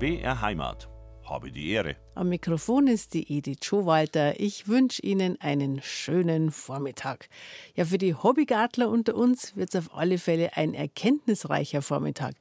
[0.00, 0.88] BR Heimat.
[1.28, 1.94] Habe die Ehre.
[2.14, 4.40] Am Mikrofon ist die Edith Schowalter.
[4.40, 7.28] Ich wünsche Ihnen einen schönen Vormittag.
[7.76, 12.34] Ja, für die Hobbygartler unter uns wird es auf alle Fälle ein erkenntnisreicher Vormittag,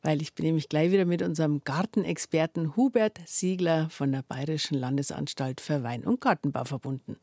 [0.00, 5.60] weil ich bin nämlich gleich wieder mit unserem Gartenexperten Hubert Siegler von der Bayerischen Landesanstalt
[5.60, 7.18] für Wein- und Gartenbau verbunden.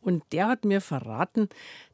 [0.00, 1.48] Und der hat mir verraten,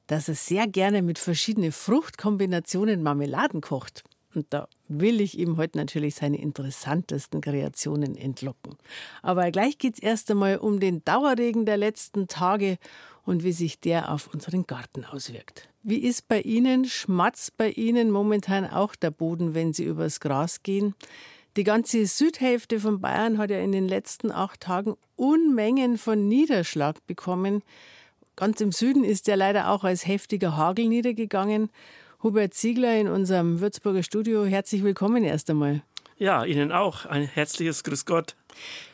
[0.06, 4.02] dass er sehr gerne mit verschiedenen Fruchtkombinationen Marmeladen kocht.
[4.34, 8.76] Und da will ich ihm heute natürlich seine interessantesten Kreationen entlocken.
[9.22, 12.78] Aber gleich geht es erst einmal um den Dauerregen der letzten Tage
[13.24, 15.68] und wie sich der auf unseren Garten auswirkt.
[15.82, 20.62] Wie ist bei Ihnen, schmatzt bei Ihnen momentan auch der Boden, wenn Sie übers Gras
[20.62, 20.94] gehen?
[21.56, 27.06] Die ganze Südhälfte von Bayern hat ja in den letzten acht Tagen Unmengen von Niederschlag
[27.06, 27.62] bekommen.
[28.34, 31.70] Ganz im Süden ist der leider auch als heftiger Hagel niedergegangen.
[32.24, 34.46] Hubert Ziegler in unserem Würzburger Studio.
[34.46, 35.82] Herzlich willkommen erst einmal.
[36.16, 37.04] Ja, Ihnen auch.
[37.04, 38.34] Ein herzliches Grüß Gott.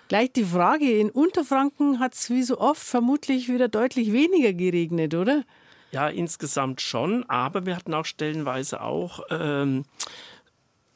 [0.08, 5.14] Gleich die Frage, in Unterfranken hat es wie so oft vermutlich wieder deutlich weniger geregnet,
[5.14, 5.44] oder?
[5.92, 9.84] Ja, insgesamt schon, aber wir hatten auch stellenweise auch ähm,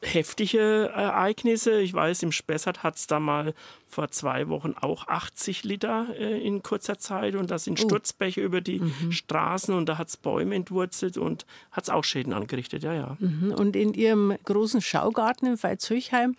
[0.01, 1.79] heftige Ereignisse.
[1.81, 3.53] Ich weiß, im Spessart hat es da mal
[3.87, 7.87] vor zwei Wochen auch 80 Liter äh, in kurzer Zeit und da sind oh.
[7.87, 9.11] Sturzbäche über die mhm.
[9.11, 13.17] Straßen und da hat es Bäume entwurzelt und hat es auch Schäden angerichtet, ja, ja.
[13.19, 13.53] Mhm.
[13.53, 16.35] Und in Ihrem großen Schaugarten in Veitshöchheim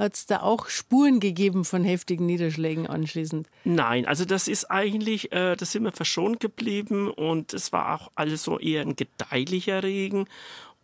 [0.00, 3.48] hat es da auch Spuren gegeben von heftigen Niederschlägen anschließend?
[3.64, 8.10] Nein, also das ist eigentlich, äh, da sind wir verschont geblieben und es war auch
[8.14, 10.26] alles so eher ein gedeihlicher Regen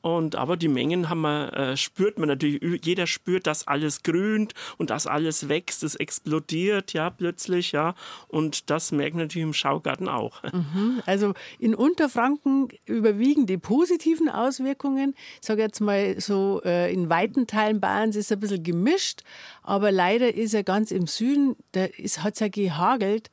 [0.07, 4.55] und aber die Mengen haben wir, äh, spürt man natürlich, jeder spürt, dass alles grünt
[4.79, 7.97] und dass alles wächst, es explodiert, ja, plötzlich, ja.
[8.29, 10.43] Und das merkt man natürlich im Schaugarten auch.
[10.57, 11.03] Mhm.
[11.05, 15.15] Also in Unterfranken überwiegen die positiven Auswirkungen.
[15.41, 19.23] Ich sage jetzt mal so, äh, in weiten Teilen Bayerns ist es ein bisschen gemischt,
[19.63, 23.31] aber leider ist er ganz im Süden, da hat es ja gehagelt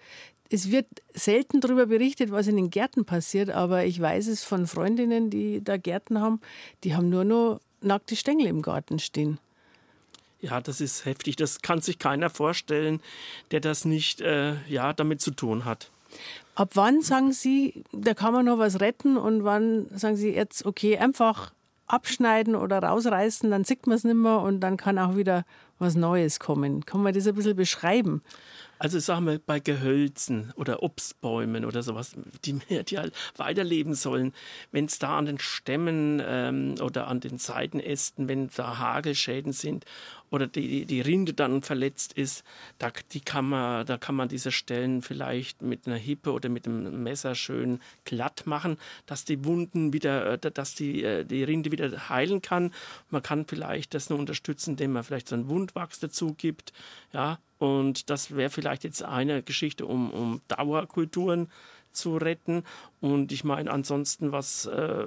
[0.53, 4.67] es wird selten darüber berichtet, was in den Gärten passiert, aber ich weiß es von
[4.67, 6.41] Freundinnen, die da Gärten haben,
[6.83, 9.39] die haben nur noch nackte Stängel im Garten stehen.
[10.41, 11.37] Ja, das ist heftig.
[11.37, 13.01] Das kann sich keiner vorstellen,
[13.49, 15.89] der das nicht äh, ja, damit zu tun hat.
[16.53, 20.67] Ab wann sagen Sie, da kann man noch was retten und wann sagen Sie jetzt,
[20.67, 21.51] okay, einfach
[21.87, 25.45] abschneiden oder rausreißen, dann sieht man es nicht mehr und dann kann auch wieder
[25.79, 26.85] was Neues kommen.
[26.85, 28.21] Kann man das ein bisschen beschreiben?
[28.83, 34.33] Also sagen wir bei Gehölzen oder Obstbäumen oder sowas, die, die halt weiterleben sollen,
[34.73, 39.85] wenn es da an den Stämmen ähm, oder an den Seitenästen, wenn da Hagelschäden sind
[40.33, 42.43] oder die, die Rinde dann verletzt ist,
[42.79, 46.67] da, die kann man, da kann man diese Stellen vielleicht mit einer Hippe oder mit
[46.67, 51.71] einem Messer schön glatt machen, dass die Wunden wieder, äh, dass die, äh, die Rinde
[51.71, 52.73] wieder heilen kann.
[53.11, 56.73] Man kann vielleicht das nur unterstützen, indem man vielleicht so einen Wundwachs dazu gibt.
[57.13, 61.47] Ja, und das wäre vielleicht jetzt eine Geschichte, um, um Dauerkulturen
[61.93, 62.63] zu retten.
[62.99, 65.05] Und ich meine, ansonsten, was äh,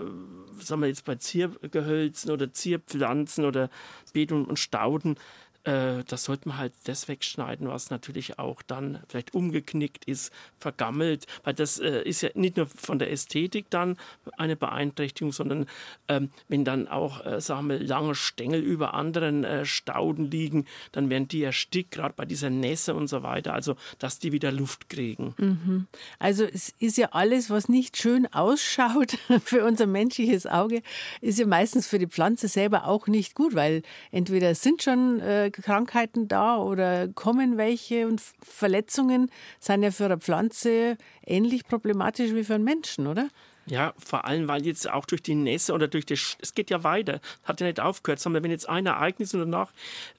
[0.58, 3.68] sagen wir jetzt bei Ziergehölzen oder Zierpflanzen oder
[4.12, 5.16] Beet und Stauden,
[5.66, 11.54] das sollte man halt das wegschneiden, was natürlich auch dann vielleicht umgeknickt ist, vergammelt, weil
[11.54, 13.96] das äh, ist ja nicht nur von der Ästhetik dann
[14.36, 15.66] eine Beeinträchtigung, sondern
[16.08, 21.10] ähm, wenn dann auch, äh, sagen wir, lange Stängel über anderen äh, Stauden liegen, dann
[21.10, 24.88] werden die erstickt, gerade bei dieser Nässe und so weiter, also dass die wieder Luft
[24.88, 25.34] kriegen.
[25.36, 25.86] Mhm.
[26.18, 30.82] Also es ist ja alles, was nicht schön ausschaut für unser menschliches Auge,
[31.20, 35.50] ist ja meistens für die Pflanze selber auch nicht gut, weil entweder sind schon äh,
[35.62, 39.30] Krankheiten da oder kommen welche und Verletzungen
[39.60, 40.96] sind ja für eine Pflanze
[41.26, 43.28] ähnlich problematisch wie für einen Menschen, oder?
[43.68, 46.84] Ja, vor allem, weil jetzt auch durch die Nässe oder durch das, es geht ja
[46.84, 49.72] weiter, hat ja nicht aufgehört, sondern wenn jetzt ein Ereignis und danach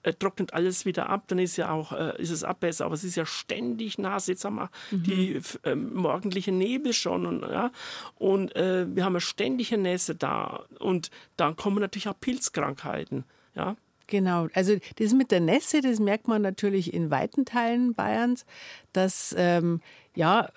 [0.03, 2.95] äh, trocknet alles wieder ab, dann ist ja auch, äh, ist es ab besser, aber
[2.95, 5.03] es ist ja ständig nass, jetzt haben wir mhm.
[5.03, 7.71] die äh, morgendliche Nebel schon und, ja,
[8.15, 13.23] und äh, wir haben ja ständige Nässe da und dann kommen natürlich auch Pilzkrankheiten,
[13.56, 13.77] ja.
[14.07, 18.45] Genau, also das mit der Nässe, das merkt man natürlich in weiten Teilen Bayerns,
[18.94, 19.81] dass ähm,
[20.15, 20.50] ja,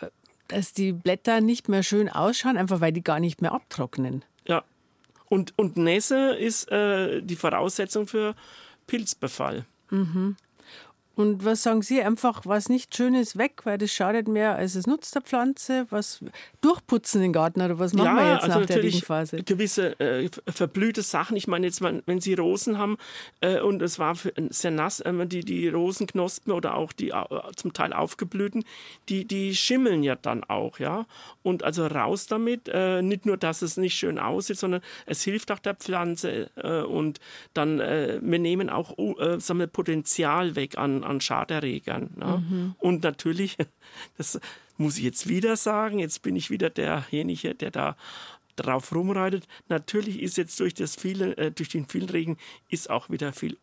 [0.49, 4.25] dass die Blätter nicht mehr schön ausschauen, einfach weil die gar nicht mehr abtrocknen.
[4.47, 4.65] Ja,
[5.29, 8.35] und, und Nässe ist äh, die Voraussetzung für
[8.87, 9.65] Pilzbefall.
[9.91, 10.37] Mhm.
[11.21, 12.01] Und was sagen Sie?
[12.03, 15.87] Einfach was nicht Schönes weg, weil das schadet mehr, als es nutzt der Pflanze.
[15.91, 16.25] Was
[16.63, 19.43] durchputzen den Garten oder was machen ja, wir jetzt also nach der Regenphase?
[19.43, 21.37] Gewisse äh, verblühte Sachen.
[21.37, 22.97] Ich meine jetzt, wenn Sie Rosen haben
[23.43, 24.17] äh, und es war
[24.49, 27.25] sehr nass, äh, die, die Rosenknospen oder auch die äh,
[27.55, 28.65] zum Teil aufgeblühten,
[29.11, 31.05] die, die schimmeln ja dann auch, ja.
[31.43, 32.71] Und also raus damit.
[32.73, 36.81] Äh, nicht nur, dass es nicht schön aussieht, sondern es hilft auch der Pflanze äh,
[36.81, 37.21] und
[37.53, 38.97] dann wir nehmen auch
[39.39, 42.11] sagen wir, Potenzial weg an an, Schaderregern.
[42.17, 42.45] Ne?
[42.49, 42.75] Mhm.
[42.79, 43.57] Und natürlich,
[44.17, 44.41] das
[44.77, 47.97] muss ich jetzt wieder sagen, jetzt bin ich wieder derjenige, der da
[48.57, 49.47] drauf rumreitet.
[49.69, 53.59] Natürlich ist jetzt durch, das viele, äh, durch den vielen Regen ist auch wieder viel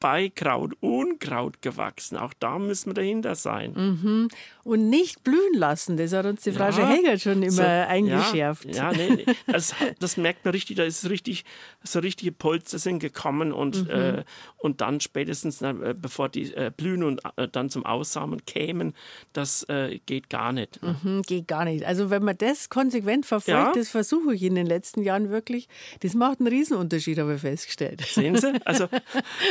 [0.00, 2.16] Beikraut, Unkraut gewachsen.
[2.16, 3.72] Auch da müssen wir dahinter sein.
[3.74, 4.28] Mhm.
[4.64, 8.64] Und nicht blühen lassen, das hat uns die Frau ja, Heger schon immer so, eingeschärft.
[8.64, 9.34] Ja, ja nee, nee.
[9.46, 11.44] Das, das, merkt man richtig, da ist richtig,
[11.82, 13.90] so richtige Polster sind gekommen und, mhm.
[13.90, 14.24] äh,
[14.56, 18.94] und dann spätestens, äh, bevor die äh, blühen und äh, dann zum Aussamen kämen,
[19.34, 20.80] das äh, geht gar nicht.
[20.82, 21.84] Mhm, geht gar nicht.
[21.84, 23.72] Also wenn man das konsequent verfolgt, ja.
[23.74, 25.68] das versuche ich in den letzten Jahren wirklich,
[26.00, 28.00] das macht einen Riesenunterschied, habe ich festgestellt.
[28.00, 28.54] Sehen Sie?
[28.64, 28.88] Also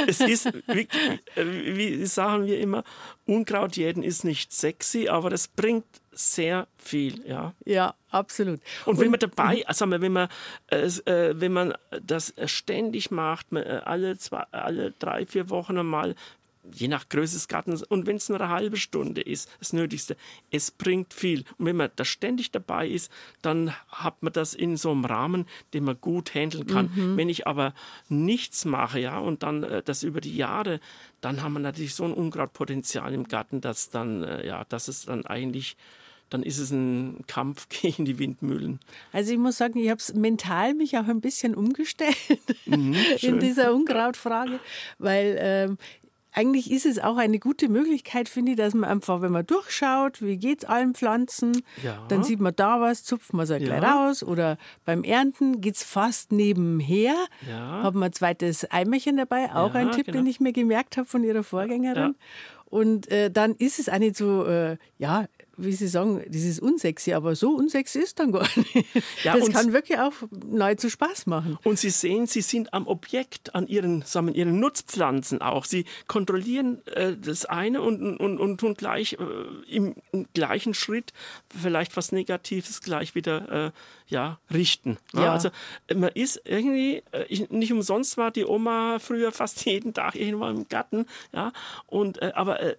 [0.07, 0.87] es ist ist, wie,
[1.35, 2.83] wie sagen wir immer,
[3.25, 7.53] Unkrautjäten ist nicht sexy, aber das bringt sehr viel, ja.
[7.65, 8.59] Ja, absolut.
[8.85, 10.27] Und, wenn man dabei, also wenn man,
[10.67, 10.89] äh,
[11.35, 16.15] wenn man das ständig macht, äh, alle zwei, alle drei, vier Wochen einmal
[16.73, 20.15] je nach Größe des Gartens und wenn es nur eine halbe Stunde ist, das Nötigste,
[20.51, 21.43] es bringt viel.
[21.57, 23.11] Und wenn man da ständig dabei ist,
[23.41, 26.91] dann hat man das in so einem Rahmen, den man gut handeln kann.
[26.95, 27.17] Mhm.
[27.17, 27.73] Wenn ich aber
[28.07, 30.79] nichts mache, ja, und dann äh, das über die Jahre,
[31.21, 35.05] dann haben wir natürlich so ein Unkrautpotenzial im Garten, dass dann, äh, ja, dass es
[35.05, 35.75] dann eigentlich
[36.29, 38.79] dann ist es ein Kampf gegen die Windmühlen.
[39.11, 42.15] Also ich muss sagen, ich habe es mental mich auch ein bisschen umgestellt
[42.65, 44.59] mhm, in dieser Unkrautfrage,
[44.97, 45.77] weil ähm,
[46.31, 50.21] eigentlich ist es auch eine gute Möglichkeit, finde ich, dass man einfach, wenn man durchschaut,
[50.21, 52.05] wie geht es allen Pflanzen, ja.
[52.07, 53.79] dann sieht man da was, zupft man es halt ja.
[53.79, 54.23] gleich raus.
[54.23, 57.15] Oder beim Ernten geht es fast nebenher.
[57.47, 57.83] Ja.
[57.83, 60.19] Haben wir ein zweites Eimerchen dabei, auch ja, ein Tipp, genau.
[60.19, 62.15] den ich mir gemerkt habe von ihrer Vorgängerin.
[62.65, 65.25] Und äh, dann ist es auch nicht so, äh, ja,
[65.59, 68.87] wie Sie sagen, das ist unsexy, aber so unsexy ist dann gar nicht.
[69.23, 70.13] Ja, das kann wirklich auch
[70.45, 71.57] nahezu Spaß machen.
[71.63, 75.65] Und Sie sehen, Sie sind am Objekt, an Ihren, sagen wir, Ihren Nutzpflanzen auch.
[75.65, 81.13] Sie kontrollieren äh, das eine und, und, und tun gleich äh, im, im, gleichen Schritt
[81.49, 83.71] vielleicht was Negatives gleich wieder äh,
[84.07, 84.97] ja, richten.
[85.13, 85.33] Ja.
[85.33, 85.49] Also
[85.93, 90.67] man ist irgendwie, äh, nicht umsonst war die Oma früher fast jeden Tag irgendwo im
[90.67, 91.51] Garten, ja,
[91.87, 92.75] und äh, aber äh,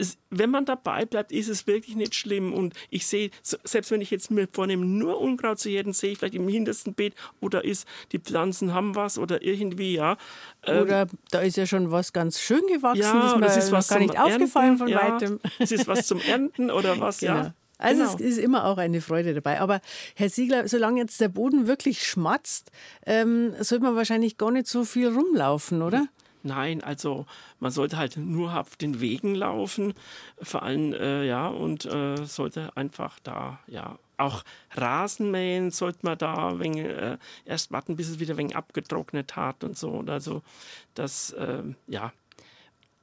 [0.00, 2.52] es, wenn man dabei bleibt, ist es wirklich nicht schlimm.
[2.52, 6.18] Und ich sehe, selbst wenn ich jetzt mir vornehme, nur Unkraut zu jäten, sehe ich
[6.18, 10.16] vielleicht im hintersten Beet, oder ist, die Pflanzen haben was oder irgendwie, ja.
[10.64, 13.98] Ähm, oder da ist ja schon was ganz schön gewachsen, ja, das, ist was gar
[13.98, 15.40] nicht Ernten, aufgefallen von ja, weitem.
[15.58, 17.34] Es ist was zum Ernten oder was, genau.
[17.34, 17.54] ja.
[17.78, 18.14] Also genau.
[18.14, 19.60] es ist immer auch eine Freude dabei.
[19.60, 19.80] Aber
[20.14, 22.70] Herr Siegler, solange jetzt der Boden wirklich schmatzt,
[23.06, 26.06] ähm, sollte man wahrscheinlich gar nicht so viel rumlaufen, oder?
[26.42, 27.26] Nein, also
[27.58, 29.94] man sollte halt nur auf den Wegen laufen,
[30.40, 34.42] vor allem, äh, ja, und äh, sollte einfach da, ja, auch
[34.72, 39.34] Rasen mähen sollte man da wenn, äh, erst warten, bis es wieder ein wenig abgetrocknet
[39.36, 40.04] hat und so.
[40.06, 40.42] Also
[40.94, 42.12] das, äh, ja,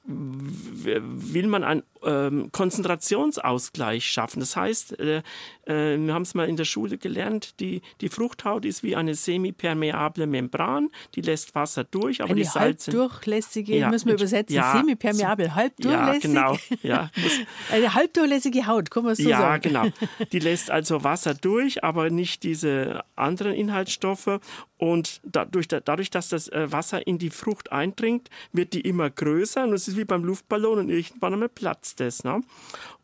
[0.06, 4.40] will man einen ähm, Konzentrationsausgleich schaffen.
[4.40, 5.22] Das heißt, äh,
[5.66, 9.14] äh, wir haben es mal in der Schule gelernt, die, die Fruchthaut ist wie eine
[9.14, 12.92] semipermeable Membran, die lässt Wasser durch, aber eine die Salze...
[12.92, 16.34] halbdurchlässige, ja, müssen wir übersetzen, ja, semipermeable, halbdurchlässig.
[16.34, 16.58] Ja, genau.
[16.82, 17.10] Ja,
[17.72, 19.70] eine halbdurchlässige Haut, kann man so ja, sagen.
[19.72, 19.96] Ja, genau.
[20.32, 24.40] Die lässt also Wasser durch, aber nicht diese anderen Inhaltsstoffe
[24.78, 29.64] und dadurch, dadurch, dass das äh, Wasser in die Frucht eindringt, wird die immer größer
[29.64, 32.24] und es ist wie beim Luftballon und irgendwann einmal platzt es.
[32.24, 32.42] Ne?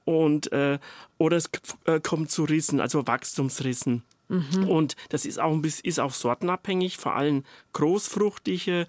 [0.04, 0.78] Und, äh,
[1.18, 1.48] oder es
[1.84, 4.02] äh, kommt zu Rissen, also Wachstumsrissen.
[4.28, 4.68] Mhm.
[4.68, 8.86] Und das ist auch, ein bisschen, ist auch sortenabhängig, vor allem großfruchtige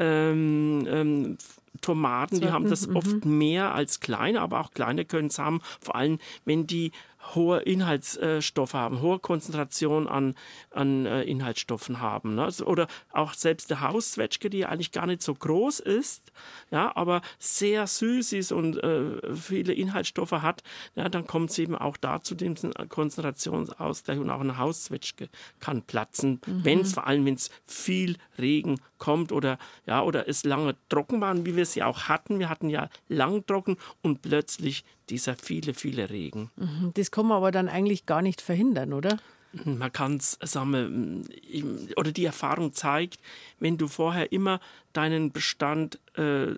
[0.00, 1.38] ähm, ähm,
[1.80, 3.38] Tomaten, die haben das oft mhm.
[3.38, 6.92] mehr als kleine, aber auch kleine können es haben, vor allem wenn die
[7.34, 10.34] hohe Inhaltsstoffe haben, hohe Konzentration an,
[10.70, 12.34] an äh, Inhaltsstoffen haben.
[12.34, 12.48] Ne?
[12.64, 16.32] Oder auch selbst der Hauszwetschge, die eigentlich gar nicht so groß ist,
[16.70, 20.62] ja, aber sehr süß ist und äh, viele Inhaltsstoffe hat,
[20.94, 22.54] ja, dann kommt es eben auch dazu, dem
[22.88, 25.28] Konzentrationsausgleich und auch eine Hauszwetschge
[25.60, 26.64] kann platzen, mhm.
[26.64, 31.20] wenn es vor allem, wenn es viel Regen kommt oder ja oder es lange trocken
[31.20, 32.38] waren, wie wir es ja auch hatten.
[32.38, 36.50] Wir hatten ja lang trocken und plötzlich dieser viele, viele Regen.
[36.56, 39.18] Mhm, das kann man aber dann eigentlich gar nicht verhindern, oder?
[39.64, 41.26] Man kann es, sagen
[41.96, 43.18] oder die Erfahrung zeigt,
[43.58, 44.60] wenn du vorher immer
[44.92, 46.54] deinen Bestand äh,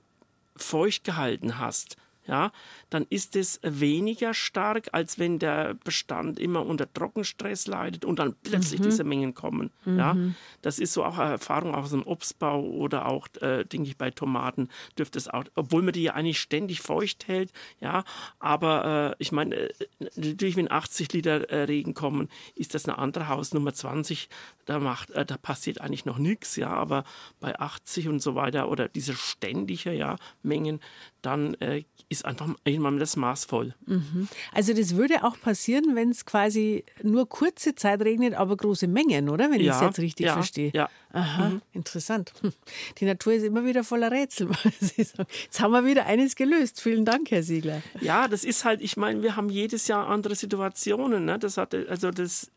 [0.56, 2.52] feucht gehalten hast, ja,
[2.90, 8.34] dann ist es weniger stark, als wenn der Bestand immer unter Trockenstress leidet und dann
[8.42, 8.84] plötzlich mhm.
[8.84, 9.70] diese Mengen kommen.
[9.84, 9.98] Mhm.
[9.98, 10.16] Ja,
[10.62, 14.10] das ist so auch eine Erfahrung aus dem Obstbau oder auch, äh, denke ich, bei
[14.10, 14.68] Tomaten
[14.98, 17.52] dürfte es auch, obwohl man die ja eigentlich ständig feucht hält.
[17.80, 18.04] Ja,
[18.38, 19.70] aber äh, ich meine, äh,
[20.16, 24.28] natürlich, wenn 80 Liter äh, Regen kommen, ist das eine andere Hausnummer 20.
[24.66, 26.56] Da macht, äh, da passiert eigentlich noch nichts.
[26.56, 27.04] Ja, aber
[27.38, 30.80] bei 80 und so weiter oder diese ständige ja, Mengen,
[31.22, 32.48] dann äh, ist einfach
[32.80, 33.74] irgendwann das Maß voll.
[33.86, 34.28] Mhm.
[34.52, 39.28] Also das würde auch passieren, wenn es quasi nur kurze Zeit regnet, aber große Mengen,
[39.28, 39.50] oder?
[39.50, 40.72] Wenn ja, ich es jetzt richtig ja, verstehe.
[40.74, 40.88] Ja.
[41.12, 41.62] Aha, mhm.
[41.72, 42.32] interessant.
[42.98, 44.48] Die Natur ist immer wieder voller Rätsel.
[44.96, 46.80] Jetzt haben wir wieder eines gelöst.
[46.80, 47.82] Vielen Dank, Herr Siegler.
[48.00, 51.24] Ja, das ist halt, ich meine, wir haben jedes Jahr andere Situationen.
[51.24, 51.38] Ne?
[51.38, 52.50] Das hat, also das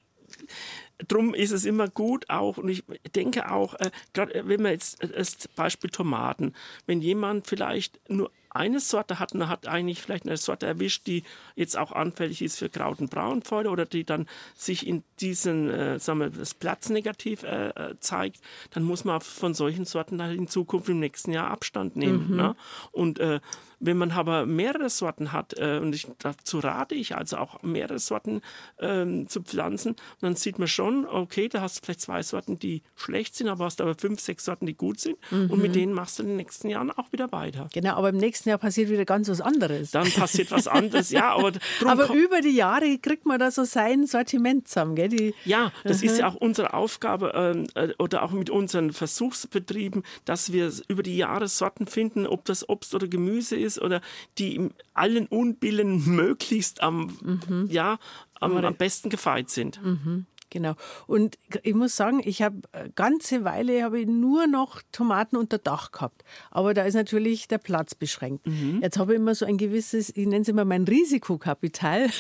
[1.08, 2.84] drum ist es immer gut auch, und ich
[3.16, 6.54] denke auch, äh, gerade wenn man jetzt äh, das Beispiel Tomaten,
[6.86, 11.24] wenn jemand vielleicht nur eine Sorte hat und hat eigentlich vielleicht eine Sorte erwischt, die
[11.56, 16.00] jetzt auch anfällig ist für Kraut- und Braunfäule oder die dann sich in diesen, äh,
[16.00, 18.42] sagen wir, das Platz negativ äh, äh, zeigt,
[18.72, 22.30] dann muss man von solchen Sorten halt in Zukunft im nächsten Jahr Abstand nehmen.
[22.30, 22.36] Mhm.
[22.36, 22.56] Ne?
[22.92, 23.40] Und äh,
[23.86, 28.00] wenn man aber mehrere Sorten hat, äh, und ich, dazu rate ich also auch mehrere
[28.00, 28.42] Sorten
[28.80, 32.82] ähm, zu pflanzen, dann sieht man schon, okay, da hast du vielleicht zwei Sorten, die
[32.96, 35.18] schlecht sind, aber hast aber fünf, sechs Sorten, die gut sind.
[35.32, 35.52] Mhm.
[35.52, 35.74] Und mit mhm.
[35.74, 37.68] denen machst du in den nächsten Jahren auch wieder weiter.
[37.74, 39.92] Genau, aber im nächsten Jahr passiert wieder ganz was anderes.
[39.92, 41.36] Dann passiert was anderes, ja.
[41.36, 41.52] Aber,
[41.86, 45.10] aber über die Jahre kriegt man da so sein Sortiment zusammen, gell?
[45.10, 48.92] Die, ja, das uh ist ja auch unsere Aufgabe ähm, äh, oder auch mit unseren
[48.92, 54.02] Versuchsbetrieben, dass wir über die Jahre Sorten finden, ob das Obst oder Gemüse ist oder
[54.38, 57.68] die in allen Unbillen möglichst am, mhm.
[57.70, 58.00] ja,
[58.40, 59.82] am, am, besten gefeit sind.
[59.84, 60.26] Mhm.
[60.54, 60.76] Genau.
[61.08, 65.58] Und ich muss sagen, ich habe eine ganze Weile habe ich nur noch Tomaten unter
[65.58, 66.24] Dach gehabt.
[66.52, 68.46] Aber da ist natürlich der Platz beschränkt.
[68.46, 68.80] Mhm.
[68.84, 72.10] Jetzt habe ich immer so ein gewisses, ich nenne es immer mein Risikokapital.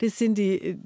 [0.00, 0.78] Das sind die,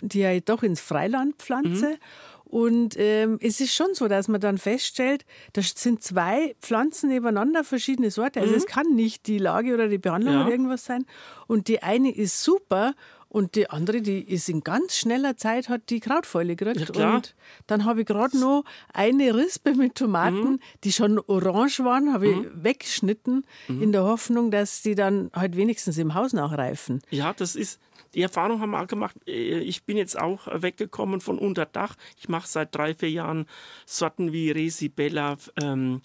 [0.00, 1.90] die ich doch ins Freiland pflanze.
[1.90, 1.96] Mhm.
[2.44, 7.64] Und ähm, es ist schon so, dass man dann feststellt, das sind zwei Pflanzen nebeneinander,
[7.64, 8.40] verschiedene Sorten.
[8.40, 8.58] Also mhm.
[8.58, 10.42] es kann nicht die Lage oder die Behandlung ja.
[10.42, 11.04] oder irgendwas sein.
[11.46, 12.94] Und die eine ist super
[13.32, 16.94] und die andere, die ist in ganz schneller Zeit, hat die Krautfäule gekriegt.
[16.96, 17.34] Ja, und
[17.66, 20.60] dann habe ich gerade noch eine Rispe mit Tomaten, mhm.
[20.84, 22.62] die schon orange waren, habe ich mhm.
[22.62, 23.82] weggeschnitten, mhm.
[23.82, 27.00] in der Hoffnung, dass die dann halt wenigstens im Haus nachreifen.
[27.08, 27.80] Ja, das ist,
[28.14, 29.16] die Erfahrung haben wir auch gemacht.
[29.26, 31.96] Äh, ich bin jetzt auch weggekommen von Unterdach.
[32.18, 33.46] Ich mache seit drei, vier Jahren
[33.86, 36.02] Sorten wie Resibella, ähm,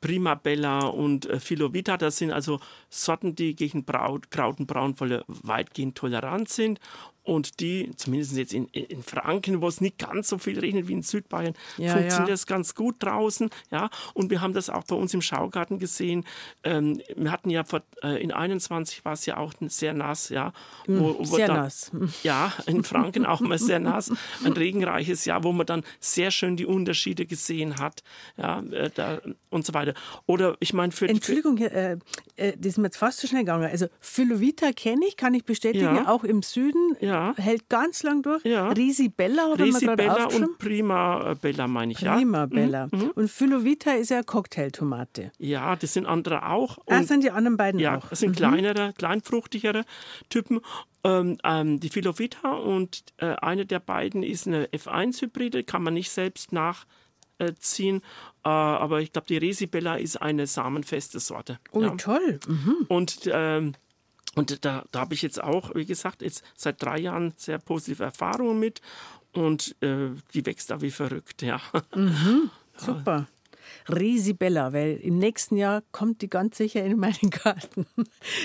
[0.00, 1.96] Primabella und äh, Philovita.
[1.96, 6.80] Das sind also Sorten, die gegen Braut, Kraut und Braunwolle weitgehend tolerant sind
[7.30, 10.94] und die, zumindest jetzt in, in Franken, wo es nicht ganz so viel regnet wie
[10.94, 12.34] in Südbayern, ja, funktioniert ja.
[12.34, 13.50] das ganz gut draußen.
[13.70, 16.24] Ja, und wir haben das auch bei uns im Schaugarten gesehen.
[16.64, 20.52] Ähm, wir hatten ja vor, äh, in 21 war es ja auch sehr nass, ja.
[20.88, 21.92] Wo, wo sehr dann, nass.
[22.24, 24.10] Ja, in Franken auch mal sehr nass.
[24.44, 28.02] Ein regenreiches Jahr, wo man dann sehr schön die Unterschiede gesehen hat,
[28.38, 29.20] ja, äh, da,
[29.50, 29.94] und so weiter.
[30.26, 31.96] Oder ich meine für Entschuldigung, äh,
[32.34, 33.70] äh, das ist mir jetzt fast zu schnell gegangen.
[33.70, 36.08] Also Phylovita kenne ich, kann ich bestätigen, Ja.
[36.08, 36.96] auch im Süden.
[37.00, 37.19] Ja.
[37.36, 38.44] Hält ganz lang durch.
[38.44, 38.68] Ja.
[38.70, 42.16] Risibella gerade Risibella und Prima äh, Bella meine ich, ja.
[42.16, 42.88] Prima Bella.
[43.14, 45.32] Und Phylovita ist ja Cocktailtomate.
[45.38, 46.78] Ja, das sind andere auch.
[46.86, 48.08] Ah, Und- sind die anderen beiden Ja, auch.
[48.08, 49.84] das sind kleinere, kleinfruchtigere
[50.28, 50.60] Typen.
[51.02, 56.10] Ähm, ähm, die Philovita und äh, eine der beiden ist eine F1-Hybride, kann man nicht
[56.10, 58.02] selbst nachziehen.
[58.44, 61.58] Äh, aber ich glaube, die Resibella ist eine samenfeste Sorte.
[61.72, 61.90] Oh, ja.
[61.96, 62.40] toll.
[62.46, 62.76] Mhm.
[62.88, 63.72] Und, ähm,
[64.36, 68.04] und da, da habe ich jetzt auch, wie gesagt, jetzt seit drei Jahren sehr positive
[68.04, 68.80] Erfahrungen mit.
[69.32, 71.60] Und äh, die wächst da wie verrückt, ja.
[72.76, 73.28] Super.
[73.88, 77.86] Risibella, weil im nächsten Jahr kommt die ganz sicher in meinen Garten.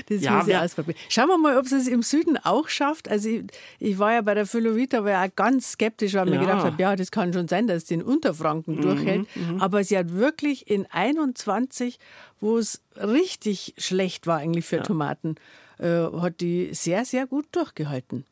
[0.07, 0.97] Das Ja, muss ich ausprobieren.
[1.09, 3.09] Schauen wir mal, ob es im Süden auch schafft.
[3.09, 3.43] Also ich,
[3.79, 6.41] ich war ja bei der Philovita, war ja ganz skeptisch, weil ich mir Ja.
[6.41, 9.27] gedacht habe, ja, das kann schon sein, dass die in Unterfranken durchhält.
[9.59, 11.99] Aber sie hat wirklich in 21,
[12.39, 15.39] wo es richtig schlecht war eigentlich für Tomaten, äh,
[15.83, 18.25] hat die sehr, sehr gut durchgehalten.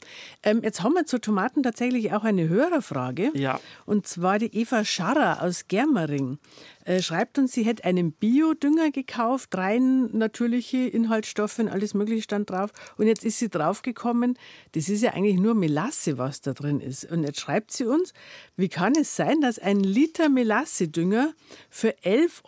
[0.44, 3.32] Ähm, jetzt haben wir zu Tomaten tatsächlich auch eine Hörerfrage.
[3.34, 3.60] Ja.
[3.86, 6.40] Und zwar die Eva Scharrer aus Germering.
[6.86, 12.50] Äh, schreibt uns, sie hätte einen Biodünger gekauft, rein natürliche Inhaltsstoffe und alles Mögliche stand
[12.50, 12.72] drauf.
[12.98, 14.38] Und jetzt ist sie draufgekommen,
[14.74, 17.06] das ist ja eigentlich nur Melasse, was da drin ist.
[17.10, 18.14] Und jetzt schreibt sie uns,
[18.58, 21.34] wie kann es sein, dass ein Liter Melasse-Dünger
[21.70, 22.44] für 11,99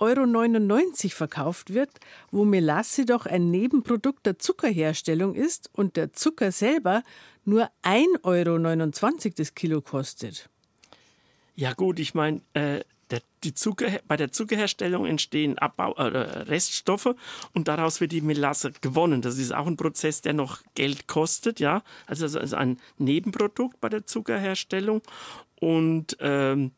[1.05, 1.91] Euro verkauft wird,
[2.31, 7.03] wo Melasse doch ein Nebenprodukt der Zuckerherstellung ist und der Zucker selber
[7.45, 10.49] nur 1,29 Euro das Kilo kostet.
[11.55, 12.81] Ja gut, ich meine, äh,
[13.11, 16.07] der, die Zucker, bei der Zuckerherstellung entstehen Abbau, äh,
[16.43, 17.15] Reststoffe
[17.53, 19.21] und daraus wird die Melasse gewonnen.
[19.21, 21.83] Das ist auch ein Prozess, der noch Geld kostet, ja.
[22.07, 25.01] Also es ist ein Nebenprodukt bei der Zuckerherstellung
[25.59, 26.71] und ähm,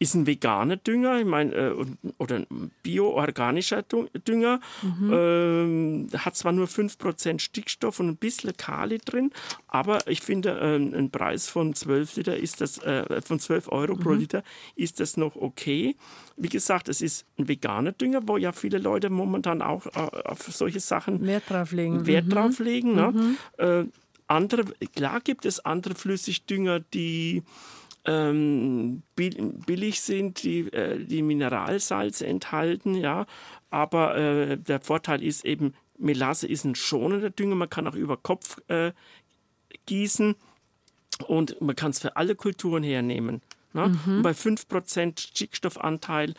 [0.00, 1.74] ist ein veganer Dünger, ich meine, äh,
[2.18, 4.60] oder ein bioorganischer Dü- Dünger.
[4.84, 9.30] Ähm, hat zwar nur 5% Stickstoff und ein bisschen Kali drin,
[9.66, 13.96] aber ich finde, ähm, ein Preis von 12 Liter ist das, äh, von 12 Euro
[13.96, 14.42] pro Liter
[14.76, 15.96] ist das noch okay.
[16.36, 19.90] Wie gesagt, es ist ein veganer Dünger, wo ja viele Leute momentan auch äh,
[20.24, 22.06] auf solche Sachen Wert drauflegen.
[22.06, 22.94] Wert drauf legen.
[22.94, 23.36] Ne?
[23.56, 23.84] Äh,
[24.28, 24.64] andere,
[24.94, 27.42] klar gibt es andere Flüssigdünger, die
[28.04, 29.36] ähm, bi-
[29.66, 33.26] billig sind, die, äh, die Mineralsalze enthalten, ja.
[33.70, 38.16] Aber äh, der Vorteil ist eben, Melasse ist ein schonender Dünger, man kann auch über
[38.16, 38.92] Kopf äh,
[39.86, 40.36] gießen
[41.26, 43.42] und man kann es für alle Kulturen hernehmen.
[43.74, 43.94] Ne?
[44.16, 46.34] Und bei 5% Stickstoffanteil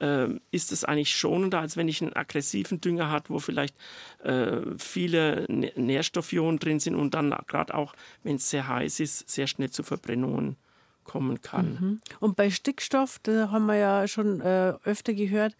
[0.00, 3.74] ähm, ist es eigentlich schonender, als wenn ich einen aggressiven Dünger habe, wo vielleicht
[4.22, 9.30] äh, viele Nä- Nährstoffionen drin sind und dann gerade auch, wenn es sehr heiß ist,
[9.30, 10.56] sehr schnell zu Verbrennungen
[11.04, 12.00] kommen kann.
[12.20, 15.54] Und bei Stickstoff, da haben wir ja schon äh, öfter gehört,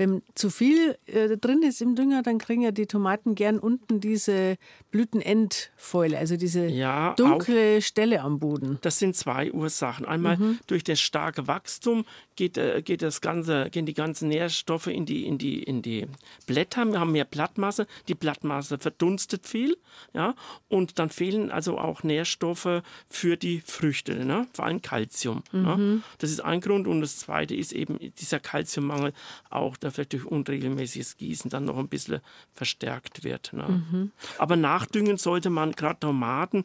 [0.00, 4.00] wenn zu viel äh, drin ist im Dünger, dann kriegen ja die Tomaten gern unten
[4.00, 4.56] diese
[4.90, 8.78] Blütenendfäule, also diese Ja, dunkle Stelle am Boden.
[8.80, 10.06] Das sind zwei Ursachen.
[10.06, 15.04] Einmal durch das starke Wachstum geht, äh, geht das ganze, gehen die ganzen Nährstoffe in
[15.04, 16.06] die, in, die, in die
[16.46, 16.86] Blätter.
[16.86, 17.86] Wir haben mehr Blattmasse.
[18.08, 19.76] Die Blattmasse verdunstet viel.
[20.14, 20.34] Ja?
[20.68, 24.46] Und dann fehlen also auch Nährstoffe für die Früchte, ne?
[24.54, 25.42] vor allem Kalzium.
[25.52, 26.02] Ne?
[26.16, 26.88] Das ist ein Grund.
[26.88, 29.12] Und das zweite ist eben dieser Kalziummangel
[29.50, 32.20] auch, der vielleicht durch unregelmäßiges Gießen dann noch ein bisschen
[32.54, 33.52] verstärkt wird.
[33.52, 34.10] Ne?
[34.38, 36.64] Aber nachdüngen sollte man gerade Tomaten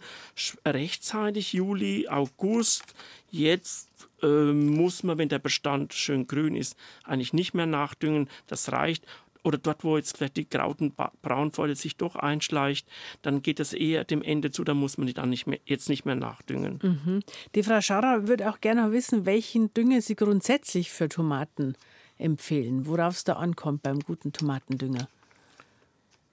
[0.66, 2.94] rechtzeitig, Juli, August.
[3.32, 3.90] Jetzt
[4.22, 8.30] äh, muss man, wenn der Bestand schön grün ist, eigentlich nicht mehr nachdüngen.
[8.48, 9.06] Das reicht.
[9.44, 12.88] Oder dort, wo jetzt vielleicht die grauten Ba- Braunfäule sich doch einschleicht,
[13.22, 15.88] dann geht das eher dem Ende zu, da muss man die dann nicht mehr, jetzt
[15.88, 17.24] nicht mehr nachdüngen.
[17.54, 21.76] Die Frau Scharrer würde auch gerne wissen, welchen Dünger Sie grundsätzlich für Tomaten
[22.18, 25.08] empfehlen, worauf es da ankommt beim guten Tomatendünger.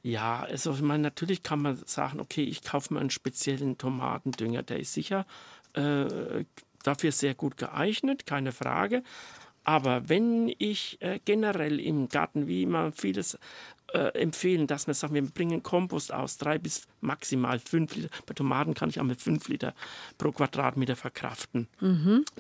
[0.03, 4.63] Ja, also ich meine, natürlich kann man sagen, okay, ich kaufe mir einen speziellen Tomatendünger,
[4.63, 5.27] der ist sicher
[5.75, 6.45] äh,
[6.83, 9.03] dafür sehr gut geeignet, keine Frage.
[9.65, 13.39] Aber wenn ich äh, generell im Garten, wie immer vieles
[13.95, 18.09] äh, empfehlen, dass man sagt, wir bringen Kompost aus, drei bis maximal fünf Liter.
[18.27, 19.75] Bei Tomaten kann ich auch mit fünf Liter
[20.19, 21.69] pro Quadratmeter verkraften.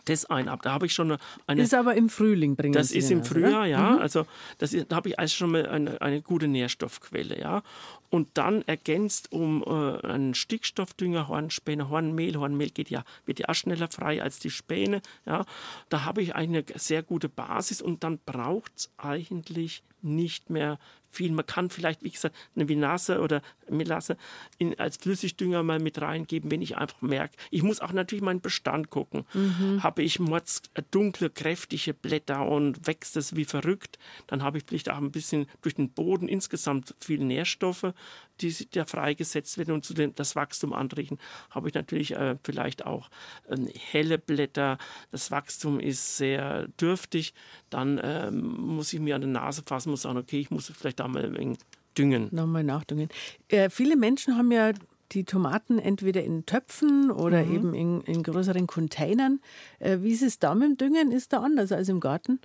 [0.05, 0.63] Das ein ab.
[0.63, 3.29] Da habe ich schon eine, Ist aber im Frühling bringen das Sie ist im aus,
[3.29, 3.67] Frühjahr, oder?
[3.67, 3.97] ja.
[3.99, 4.27] Also
[4.59, 7.63] das ist, da habe ich also schon mal eine, eine gute Nährstoffquelle, ja.
[8.11, 12.37] Und dann ergänzt um äh, einen Stickstoffdünger, Hornspäne, Hornmehl.
[12.37, 15.45] Hornmehl geht ja, wird ja auch schneller frei als die Späne, ja.
[15.89, 20.79] Da habe ich eine sehr gute Basis und dann braucht es eigentlich nicht mehr
[21.13, 21.31] viel.
[21.33, 24.17] Man kann vielleicht, wie gesagt, eine Vinasse oder Melasse
[24.59, 27.37] in, als Flüssigdünger mal mit reingeben, wenn ich einfach merke.
[27.51, 29.25] Ich muss auch natürlich meinen Bestand gucken.
[29.35, 29.83] Mhm.
[29.83, 34.65] Habe ich mords äh, dunkle, kräftige Blätter und wächst es wie verrückt, dann habe ich
[34.67, 37.93] vielleicht auch ein bisschen durch den Boden insgesamt viel Nährstoffe,
[38.41, 41.19] die da freigesetzt werden und zu dem, das Wachstum anregen.
[41.51, 43.11] Habe ich natürlich äh, vielleicht auch
[43.49, 43.57] äh,
[43.91, 44.79] helle Blätter,
[45.11, 47.35] das Wachstum ist sehr dürftig,
[47.71, 51.01] dann ähm, muss ich mir an die Nase fassen, muss sagen, okay, ich muss vielleicht
[51.03, 51.59] da mal ein wenig
[51.99, 52.29] düngen.
[52.31, 53.09] Nochmal nachdüngen.
[53.49, 54.73] Äh, viele Menschen haben ja
[55.13, 57.55] die Tomaten entweder in Töpfen oder mhm.
[57.55, 59.41] eben in, in, größeren Containern.
[59.79, 61.13] Äh, wie ist es da mit dem Düngen?
[61.13, 62.41] Ist da anders als im Garten?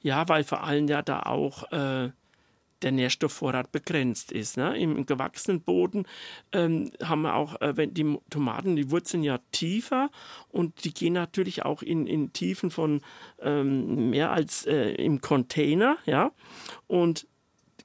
[0.00, 2.10] Ja, weil vor allem ja da auch äh,
[2.82, 4.56] der Nährstoffvorrat begrenzt ist.
[4.56, 4.78] Ne?
[4.78, 6.06] Im gewachsenen Boden
[6.52, 10.10] ähm, haben wir auch, äh, wenn die Tomaten, die Wurzeln ja tiefer
[10.48, 13.00] und die gehen natürlich auch in, in Tiefen von
[13.40, 16.30] ähm, mehr als äh, im Container, ja.
[16.86, 17.26] Und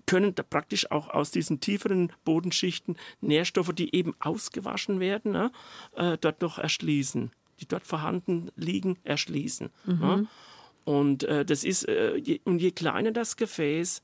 [0.05, 5.51] können da praktisch auch aus diesen tieferen Bodenschichten Nährstoffe, die eben ausgewaschen werden, ne,
[5.95, 9.69] äh, dort noch erschließen, die dort vorhanden liegen, erschließen.
[9.85, 9.99] Mhm.
[9.99, 10.27] Ne?
[10.85, 14.01] Und äh, das ist, äh, je, und je kleiner das Gefäß,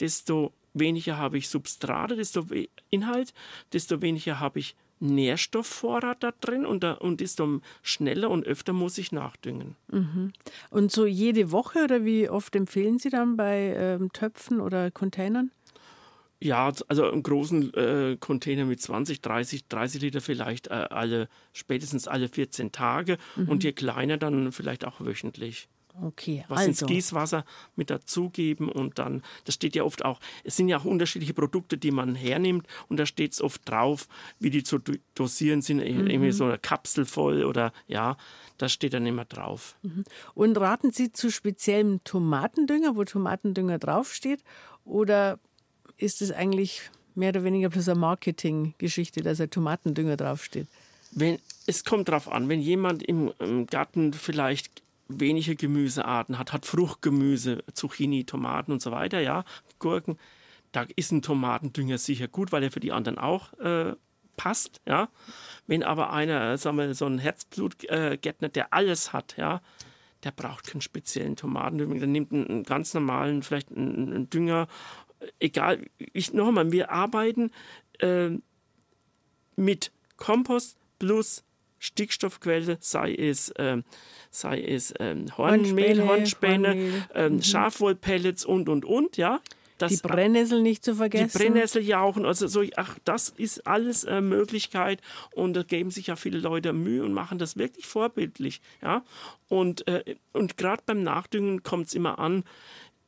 [0.00, 2.46] desto weniger habe ich Substrate, desto
[2.90, 3.32] Inhalt,
[3.72, 8.98] desto weniger habe ich Nährstoffvorrat da drin und, da, und desto schneller und öfter muss
[8.98, 9.76] ich nachdüngen.
[9.90, 10.32] Mhm.
[10.70, 15.50] Und so jede Woche oder wie oft empfehlen Sie dann bei ähm, Töpfen oder Containern?
[16.42, 22.08] Ja, also einen großen äh, Container mit 20, 30, 30 Liter vielleicht äh, alle, spätestens
[22.08, 23.48] alle 14 Tage mhm.
[23.48, 25.68] und je kleiner dann vielleicht auch wöchentlich.
[26.02, 26.70] Okay, was also.
[26.70, 27.44] ins Gießwasser
[27.76, 31.76] mit dazugeben und dann, das steht ja oft auch, es sind ja auch unterschiedliche Produkte,
[31.76, 34.78] die man hernimmt und da steht es oft drauf, wie die zu
[35.14, 36.06] dosieren sind, mhm.
[36.06, 38.16] irgendwie so eine Kapsel voll oder ja,
[38.58, 39.76] das steht dann immer drauf.
[39.82, 40.04] Mhm.
[40.34, 44.42] Und raten Sie zu speziellem Tomatendünger, wo Tomatendünger draufsteht
[44.84, 45.38] oder
[45.96, 50.66] ist es eigentlich mehr oder weniger bloß eine Marketinggeschichte, dass ein Tomatendünger draufsteht?
[51.12, 54.82] Wenn, es kommt darauf an, wenn jemand im, im Garten vielleicht
[55.18, 59.44] wenige Gemüsearten hat, hat Fruchtgemüse, Zucchini, Tomaten und so weiter, ja,
[59.78, 60.18] Gurken,
[60.72, 63.94] da ist ein Tomatendünger sicher gut, weil er für die anderen auch äh,
[64.36, 65.08] passt, ja.
[65.66, 69.60] Wenn aber einer, sagen wir, so ein Herzblutgärtner, äh, der alles hat, ja,
[70.24, 74.68] der braucht keinen speziellen Tomatendünger, der nimmt einen, einen ganz normalen, vielleicht einen, einen Dünger,
[75.38, 77.50] egal, ich nochmal, wir arbeiten
[77.98, 78.30] äh,
[79.56, 81.44] mit Kompost plus
[81.80, 83.82] Stickstoffquelle, sei es, ähm,
[84.30, 87.42] sei es ähm, Hornmehl, Hornspäne, ähm, mhm.
[87.42, 89.40] Schafwollpellets und, und, und, ja.
[89.78, 91.30] Das, die Brennnessel nicht zu vergessen.
[91.32, 95.00] Die Brennnesseljauchen, also so, ach, das ist alles äh, Möglichkeit
[95.32, 99.02] und da geben sich ja viele Leute Mühe und machen das wirklich vorbildlich, ja.
[99.48, 102.44] Und, äh, und gerade beim Nachdüngen kommt es immer an,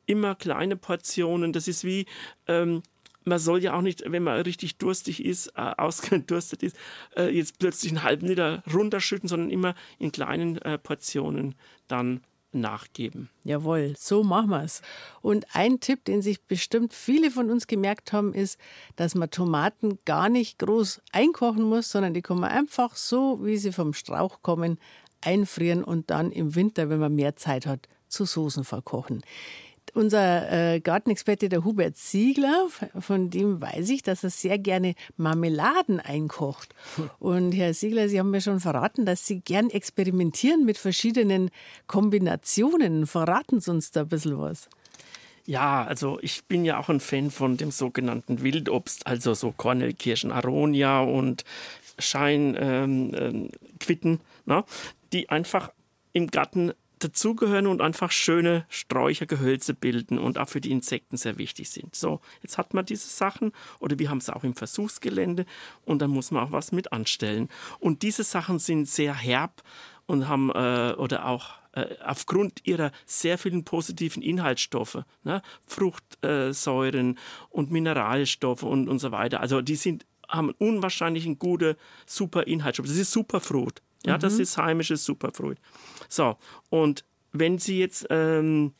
[0.07, 1.53] immer kleine Portionen.
[1.53, 2.07] Das ist wie,
[2.47, 2.81] ähm,
[3.25, 6.75] man soll ja auch nicht, wenn man richtig durstig ist, äh, ausgedurstet ist,
[7.15, 11.55] äh, jetzt plötzlich einen halben Liter runterschütten, sondern immer in kleinen äh, Portionen
[11.87, 12.21] dann
[12.53, 13.29] nachgeben.
[13.43, 14.81] Jawohl, so machen wir es.
[15.21, 18.59] Und ein Tipp, den sich bestimmt viele von uns gemerkt haben, ist,
[18.95, 23.57] dass man Tomaten gar nicht groß einkochen muss, sondern die kann man einfach so, wie
[23.57, 24.77] sie vom Strauch kommen,
[25.21, 29.23] einfrieren und dann im Winter, wenn man mehr Zeit hat, zu Soßen verkochen.
[29.93, 32.67] Unser äh, Gartenexperte, der Hubert Ziegler,
[32.99, 36.73] von dem weiß ich, dass er sehr gerne Marmeladen einkocht.
[37.19, 41.51] Und Herr Ziegler, Sie haben mir schon verraten, dass Sie gern experimentieren mit verschiedenen
[41.85, 43.05] Kombinationen.
[43.05, 44.67] Verraten Sie uns da ein bisschen was.
[45.45, 50.31] Ja, also ich bin ja auch ein Fan von dem sogenannten Wildobst, also so Kornelkirschen,
[50.31, 51.43] Aronia und
[51.99, 53.39] Scheinquitten, ähm,
[53.95, 54.63] ähm, ne,
[55.11, 55.71] die einfach
[56.13, 61.37] im Garten dazugehören und einfach schöne Sträucher, Gehölze bilden und auch für die Insekten sehr
[61.37, 61.95] wichtig sind.
[61.95, 65.45] So, jetzt hat man diese Sachen oder wir haben es auch im Versuchsgelände
[65.85, 67.49] und dann muss man auch was mit anstellen.
[67.79, 69.63] Und diese Sachen sind sehr herb
[70.05, 77.17] und haben äh, oder auch äh, aufgrund ihrer sehr vielen positiven Inhaltsstoffe, ne, Fruchtsäuren
[77.49, 79.39] und Mineralstoffe und, und so weiter.
[79.39, 82.87] Also die sind haben unwahrscheinlich gute super Inhaltsstoffe.
[82.87, 83.81] Das ist Superfruit.
[84.05, 84.21] Ja, mhm.
[84.21, 85.57] das ist heimisches Superfruit.
[86.09, 86.37] So,
[86.69, 88.73] und wenn Sie jetzt ähm,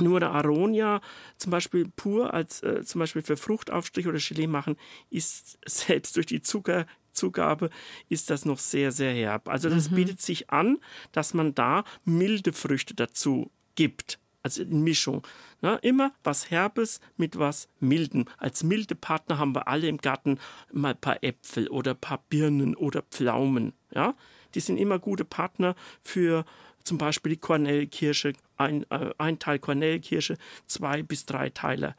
[0.00, 1.00] nur der Aronia
[1.38, 4.76] zum Beispiel pur als äh, zum Beispiel für Fruchtaufstrich oder Gelee machen,
[5.10, 7.70] ist selbst durch die Zuckerzugabe
[8.08, 9.48] ist das noch sehr, sehr herb.
[9.48, 9.96] Also das mhm.
[9.96, 10.78] bietet sich an,
[11.12, 14.18] dass man da milde Früchte dazu gibt.
[14.42, 15.26] Also in Mischung.
[15.60, 18.26] Na, immer was Herbes mit was Milden.
[18.38, 20.38] Als milde Partner haben wir alle im Garten
[20.72, 23.72] mal ein paar Äpfel oder ein paar Birnen oder Pflaumen.
[23.92, 24.14] Ja?
[24.56, 26.44] Die sind immer gute Partner für
[26.82, 31.94] zum Beispiel die Kornellkirsche, ein, äh, ein Teil Kornellkirsche, zwei bis drei Teile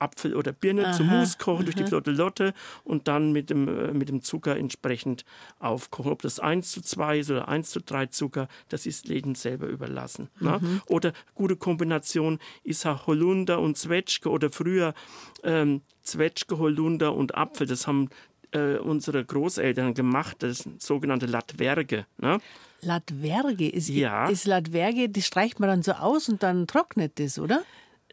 [0.00, 1.64] Apfel oder Birne aha, zum Mus kochen aha.
[1.64, 5.24] durch die flotte Lotte und dann mit dem, äh, mit dem Zucker entsprechend
[5.58, 6.10] aufkochen.
[6.10, 9.66] Ob das 1 zu 2 ist oder 1 zu 3 Zucker, das ist jedem selber
[9.66, 10.28] überlassen.
[10.40, 10.58] Ne?
[10.60, 10.80] Mhm.
[10.86, 14.94] Oder gute Kombination ist auch Holunder und Zwetschge oder früher
[15.44, 17.66] ähm, Zwetschge, Holunder und Apfel.
[17.66, 18.08] Das haben
[18.52, 22.06] äh, unsere Großeltern gemacht, das sogenannte Latwerge.
[22.18, 22.38] Ne?
[22.82, 24.28] Latwerge ist, ja.
[24.28, 27.62] ist Latwerge, die streicht man dann so aus und dann trocknet das, oder?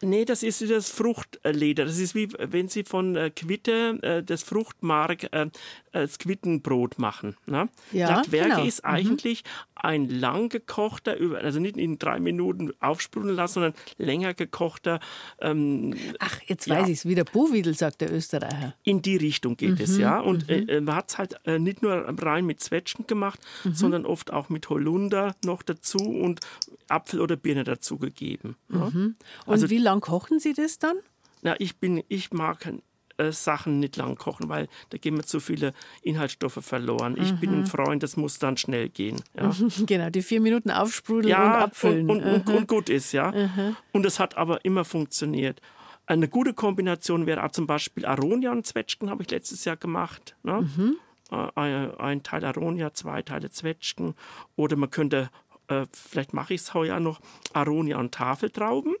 [0.00, 1.84] Nee, das ist das Fruchtleder.
[1.84, 5.50] Das ist wie wenn Sie von äh, Quitte äh, das Fruchtmark äh,
[5.92, 7.36] als Quittenbrot machen.
[7.46, 7.68] Ne?
[7.92, 8.64] Ja, Blattwerke genau.
[8.64, 8.90] ist mhm.
[8.90, 15.00] eigentlich ein lang gekochter, also nicht in drei Minuten aufsprudeln lassen, sondern länger gekochter.
[15.40, 16.92] Ähm, Ach, jetzt weiß ja.
[16.92, 18.74] ich es, wie der Buhwiedel, sagt der Österreicher.
[18.82, 20.20] In die Richtung geht mhm, es, ja.
[20.20, 20.68] Und mhm.
[20.68, 23.74] äh, man hat es halt äh, nicht nur rein mit Zwetschgen gemacht, mhm.
[23.74, 26.40] sondern oft auch mit Holunder noch dazu und
[26.88, 28.56] Apfel oder Birne dazu gegeben.
[28.72, 28.90] Ja?
[28.90, 29.16] Mhm.
[29.46, 30.96] Und also, wie lang kochen Sie das dann?
[31.42, 32.68] Na, ich bin, ich mag
[33.16, 35.72] äh, Sachen nicht lang kochen, weil da gehen mir zu viele
[36.02, 37.16] Inhaltsstoffe verloren.
[37.18, 37.40] Ich mhm.
[37.40, 37.66] bin ein mhm.
[37.66, 39.20] Freund, das muss dann schnell gehen.
[39.34, 39.50] Ja.
[39.86, 42.10] Genau, die vier Minuten aufsprudeln ja, und abfüllen.
[42.10, 43.32] Und, und, und, und gut ist, ja.
[43.32, 43.76] Mhm.
[43.92, 45.62] Und es hat aber immer funktioniert.
[46.06, 50.36] Eine gute Kombination wäre auch zum Beispiel Aronian-Zwetschgen, habe ich letztes Jahr gemacht.
[50.42, 50.68] Ne?
[50.76, 50.96] Mhm.
[51.30, 54.14] Äh, ein Teil Aronia, zwei Teile Zwetschgen.
[54.56, 55.30] Oder man könnte,
[55.68, 57.20] äh, vielleicht mache ich es heuer noch,
[57.52, 58.94] Aronian-Tafeltrauben.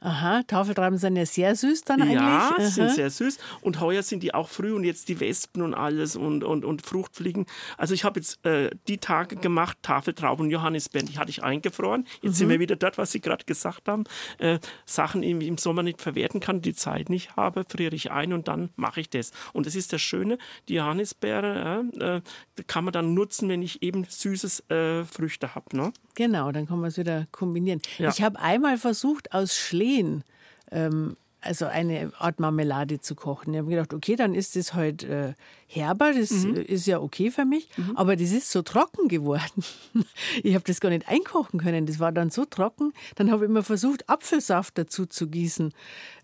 [0.00, 2.14] Aha, Tafeltrauben sind ja sehr süß dann eigentlich.
[2.14, 2.60] Ja, Aha.
[2.60, 3.38] sind sehr süß.
[3.62, 6.82] Und heuer sind die auch früh und jetzt die Wespen und alles und, und, und
[6.82, 7.46] Fruchtfliegen.
[7.76, 12.06] Also ich habe jetzt äh, die Tage gemacht, Tafeltrauben und Johannisbeeren, die hatte ich eingefroren.
[12.22, 12.36] Jetzt mhm.
[12.36, 14.04] sind wir wieder dort, was Sie gerade gesagt haben.
[14.38, 18.12] Äh, Sachen, die ich im Sommer nicht verwerten kann, die Zeit nicht habe, friere ich
[18.12, 19.32] ein und dann mache ich das.
[19.52, 24.04] Und das ist das Schöne, die Johannisbeere äh, kann man dann nutzen, wenn ich eben
[24.08, 25.76] süßes äh, Früchte habe.
[25.76, 25.92] Ne?
[26.14, 27.80] Genau, dann kann man es wieder kombinieren.
[27.98, 28.10] Ja.
[28.10, 30.24] Ich habe einmal versucht, aus Schlee Ideen,
[30.70, 33.54] ähm, also eine Art Marmelade zu kochen.
[33.54, 35.34] Ich habe gedacht, okay, dann ist das halt äh,
[35.68, 36.56] herber, das mhm.
[36.56, 37.96] ist ja okay für mich, mhm.
[37.96, 39.64] aber das ist so trocken geworden.
[40.42, 42.92] Ich habe das gar nicht einkochen können, das war dann so trocken.
[43.14, 45.72] Dann habe ich immer versucht, Apfelsaft dazu zu gießen.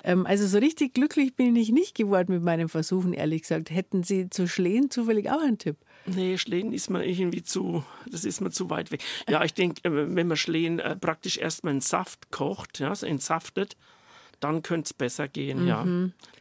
[0.03, 3.71] Ähm, also so richtig glücklich bin ich nicht geworden mit meinen Versuchen, ehrlich gesagt.
[3.71, 5.77] Hätten Sie zu Schlehen zufällig auch einen Tipp?
[6.07, 9.03] Nee, Schlehen ist mir irgendwie zu, das ist mir zu weit weg.
[9.29, 13.07] Ja, ich denke, äh, wenn man Schlehen äh, praktisch erstmal einen Saft kocht, ja, so
[13.07, 13.77] entsaftet,
[14.41, 15.69] dann könnte es besser gehen, mhm.
[15.69, 15.87] ja.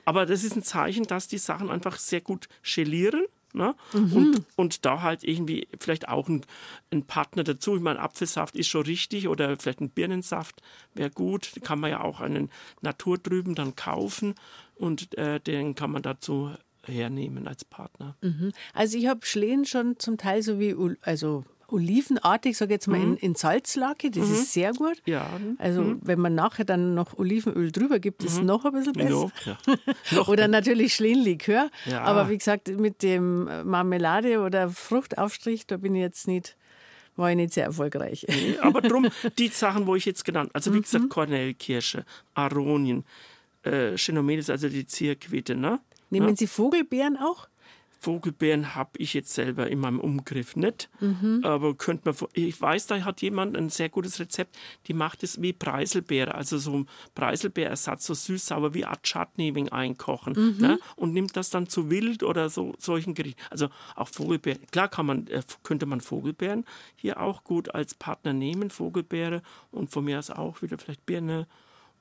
[0.05, 3.25] Aber das ist ein Zeichen, dass die Sachen einfach sehr gut gelieren.
[3.55, 3.75] Ne?
[3.93, 4.13] Mhm.
[4.13, 6.43] Und, und da halt irgendwie vielleicht auch ein,
[6.91, 7.75] ein, Partner dazu.
[7.75, 10.63] Ich meine, Apfelsaft ist schon richtig oder vielleicht ein Birnensaft
[10.95, 11.51] wäre gut.
[11.61, 12.49] Kann man ja auch einen
[12.81, 14.33] Natur drüben dann kaufen
[14.75, 16.51] und äh, den kann man dazu
[16.85, 18.15] hernehmen als Partner.
[18.21, 18.51] Mhm.
[18.73, 22.99] Also ich habe Schlehen schon zum Teil so wie also olivenartig, sage ich jetzt mal,
[22.99, 23.13] mhm.
[23.13, 24.11] in, in, Salzlake.
[24.11, 24.33] Das mhm.
[24.33, 25.01] ist sehr gut.
[25.05, 25.27] Ja.
[25.57, 25.99] Also mhm.
[26.03, 28.45] wenn man nachher dann noch Olivenöl drüber gibt, ist es mhm.
[28.45, 29.31] noch ein bisschen besser.
[29.45, 30.21] Ja.
[30.27, 31.69] oder natürlich Schlehenlikör.
[31.85, 32.03] Ja.
[32.03, 36.55] Aber wie gesagt, mit dem Marmelade oder Fruchtaufstrich, da bin ich jetzt nicht
[37.15, 38.25] war ich nicht sehr erfolgreich.
[38.27, 41.09] Nee, aber drum die Sachen, wo ich jetzt genannt, also wie gesagt, mhm.
[41.09, 43.05] Kornellkirsche, Aronien,
[43.61, 45.79] äh, Chenomedes, also die Zierquitte, ne?
[46.13, 46.35] Nehmen ja.
[46.35, 47.47] Sie Vogelbeeren auch?
[48.03, 50.89] Vogelbeeren habe ich jetzt selber in meinem Umgriff nicht.
[50.99, 51.39] Mhm.
[51.43, 55.41] Aber könnte man, ich weiß, da hat jemand ein sehr gutes Rezept, die macht es
[55.41, 60.33] wie Preiselbeere, also so ein Preiselbeerersatz, so süß-sauer wie Art Chutney einkochen.
[60.33, 60.57] Mhm.
[60.61, 60.79] Ne?
[60.97, 63.41] Und nimmt das dann zu Wild oder so solchen Gerichten.
[63.49, 64.67] Also auch Vogelbeeren.
[64.71, 69.91] Klar kann man, äh, könnte man Vogelbeeren hier auch gut als Partner nehmen, Vogelbeere und
[69.91, 71.47] von mir aus auch wieder vielleicht Birne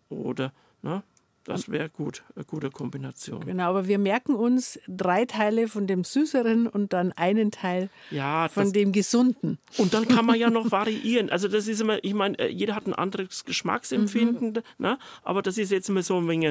[0.08, 1.04] oder ne?
[1.44, 3.44] Das wäre gut, eine gute Kombination.
[3.44, 8.48] Genau, aber wir merken uns drei Teile von dem Süßeren und dann einen Teil ja,
[8.48, 9.58] von dem Gesunden.
[9.76, 11.30] Und dann kann man ja noch variieren.
[11.30, 14.62] Also das ist immer, ich meine, äh, jeder hat ein anderes Geschmacksempfinden, mhm.
[14.78, 14.98] ne?
[15.24, 16.42] aber das ist jetzt immer so ein wenig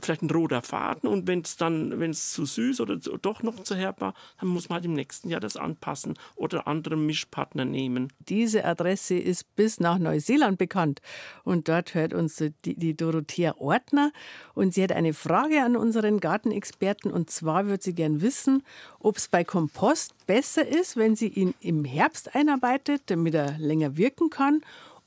[0.00, 3.62] vielleicht ein roter Faden und wenn es dann, wenn es zu süß oder doch noch
[3.62, 7.64] zu herb war, dann muss man halt im nächsten Jahr das anpassen oder andere Mischpartner
[7.64, 8.12] nehmen.
[8.18, 11.00] Diese Adresse ist bis nach Neuseeland bekannt
[11.44, 14.12] und dort hört uns die, die Dorothea Ortner
[14.54, 17.12] und sie hat eine Frage an unseren Gartenexperten.
[17.12, 18.62] Und zwar würde sie gern wissen,
[18.98, 23.96] ob es bei Kompost besser ist, wenn sie ihn im Herbst einarbeitet, damit er länger
[23.96, 24.62] wirken kann.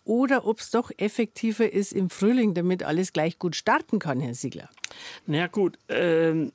[0.05, 4.33] Oder ob es doch effektiver ist im Frühling, damit alles gleich gut starten kann, Herr
[4.33, 4.69] Siegler.
[5.25, 6.51] Na ja, gut, ähm,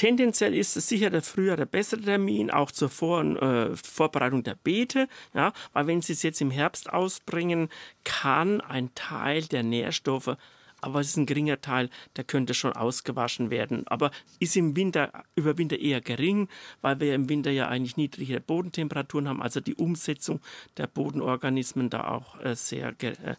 [0.00, 4.54] Tendenziell ist es sicher der früher der bessere Termin, auch zur Vor äh, Vorbereitung der
[4.54, 7.68] Beete, ja, weil wenn Sie es jetzt im Herbst ausbringen,
[8.02, 10.38] kann ein Teil der Nährstoffe
[10.80, 13.86] aber es ist ein geringer Teil, der könnte schon ausgewaschen werden.
[13.86, 16.48] Aber ist im Winter, über Winter eher gering,
[16.80, 20.40] weil wir im Winter ja eigentlich niedrige Bodentemperaturen haben, also die Umsetzung
[20.76, 23.36] der Bodenorganismen da auch äh, sehr äh,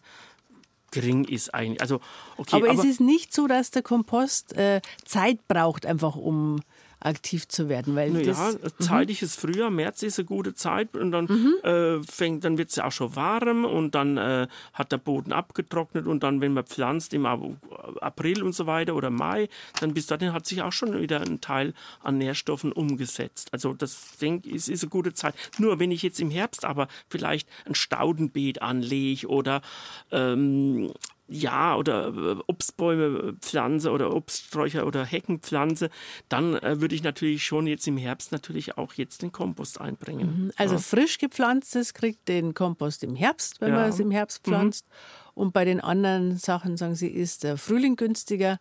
[0.90, 1.80] gering ist eigentlich.
[1.80, 2.00] Also,
[2.36, 6.60] okay, aber, aber, es ist nicht so, dass der Kompost äh, Zeit braucht, einfach um
[7.04, 7.94] aktiv zu werden.
[7.94, 11.54] Weil naja, das, zeitig ist Frühjahr, März ist eine gute Zeit und dann mhm.
[11.62, 15.32] äh, fängt, dann wird es ja auch schon warm und dann äh, hat der Boden
[15.32, 19.48] abgetrocknet und dann, wenn man pflanzt im April und so weiter oder Mai,
[19.80, 23.48] dann bis dahin hat sich auch schon wieder ein Teil an Nährstoffen umgesetzt.
[23.52, 25.34] Also das denke ich, ist, ist eine gute Zeit.
[25.58, 29.62] Nur wenn ich jetzt im Herbst aber vielleicht ein Staudenbeet anlege oder
[30.10, 30.92] ähm,
[31.28, 35.90] ja, oder äh, Obstbäume pflanze oder Obststräucher oder Hecken pflanze,
[36.28, 40.44] dann äh, würde ich natürlich schon jetzt im Herbst natürlich auch jetzt den Kompost einbringen.
[40.44, 40.52] Mhm.
[40.56, 40.80] Also ja.
[40.80, 43.76] frisch gepflanztes kriegt den Kompost im Herbst, wenn ja.
[43.76, 44.86] man es im Herbst pflanzt.
[44.88, 44.94] Mhm.
[45.34, 48.58] Und bei den anderen Sachen, sagen Sie, ist der Frühling günstiger,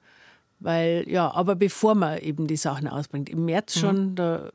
[0.60, 3.30] weil, ja, aber bevor man eben die Sachen ausbringt.
[3.30, 3.80] Im März mhm.
[3.80, 4.52] schon, da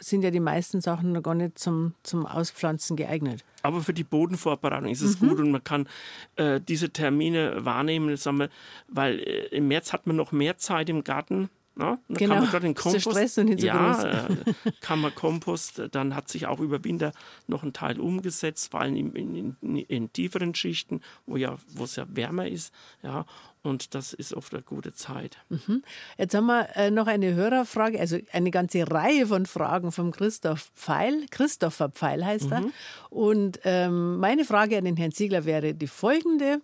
[0.00, 3.44] sind ja die meisten Sachen noch gar nicht zum, zum Auspflanzen geeignet.
[3.62, 5.28] Aber für die Bodenvorbereitung ist es mhm.
[5.28, 5.88] gut und man kann
[6.36, 8.48] äh, diese Termine wahrnehmen, wir,
[8.88, 11.50] weil äh, im März hat man noch mehr Zeit im Garten.
[11.78, 14.36] Na, da genau, kann man gerade den Kompost, ja, äh,
[14.80, 17.12] kann man Kompost, dann hat sich auch über Winter
[17.48, 21.84] noch ein Teil umgesetzt, vor allem in, in, in, in tieferen Schichten, wo ja, wo
[21.84, 23.26] es ja wärmer ist, ja,
[23.66, 25.38] und das ist oft eine gute Zeit.
[25.48, 25.82] Mhm.
[26.16, 30.70] Jetzt haben wir äh, noch eine Hörerfrage, also eine ganze Reihe von Fragen vom Christoph
[30.74, 31.26] Pfeil.
[31.30, 32.52] Christopher Pfeil heißt mhm.
[32.52, 32.64] er.
[33.10, 36.60] Und ähm, meine Frage an den Herrn Ziegler wäre die folgende.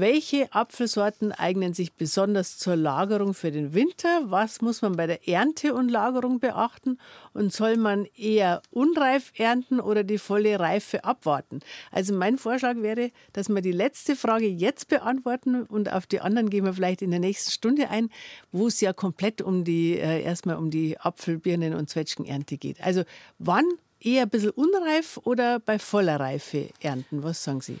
[0.00, 4.20] Welche Apfelsorten eignen sich besonders zur Lagerung für den Winter?
[4.26, 7.00] Was muss man bei der Ernte und Lagerung beachten?
[7.34, 11.58] Und soll man eher unreif ernten oder die volle Reife abwarten?
[11.90, 16.48] Also mein Vorschlag wäre, dass wir die letzte Frage jetzt beantworten und auf die anderen
[16.48, 18.08] gehen wir vielleicht in der nächsten Stunde ein,
[18.52, 22.80] wo es ja komplett um die äh, erstmal um die Apfel, Birnen und Zwetschgenernte geht.
[22.82, 23.02] Also
[23.40, 23.64] wann
[23.98, 27.24] eher ein bisschen unreif oder bei voller Reife ernten?
[27.24, 27.80] Was sagen Sie?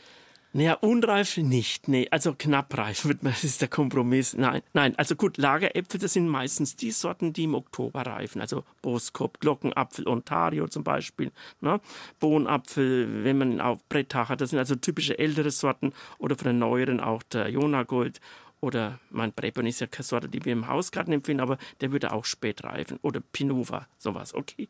[0.54, 1.88] Naja, unreif nicht.
[1.88, 4.34] Nee, also knappreif wird man, das ist der Kompromiss.
[4.34, 8.40] Nein, nein, also gut, Lageräpfel, das sind meistens die Sorten, die im Oktober reifen.
[8.40, 11.32] Also Boskop, Glockenapfel, Ontario zum Beispiel.
[11.60, 11.80] Ne?
[12.18, 16.58] Bohnapfel, wenn man auf Brett hat, das sind also typische ältere Sorten oder von den
[16.58, 18.20] neueren auch der Jonagold
[18.60, 22.12] oder mein Brepon ist ja keine Sorte, die wir im Hausgarten empfehlen, aber der würde
[22.12, 22.98] auch spät reifen.
[23.02, 24.68] Oder Pinova, sowas, okay.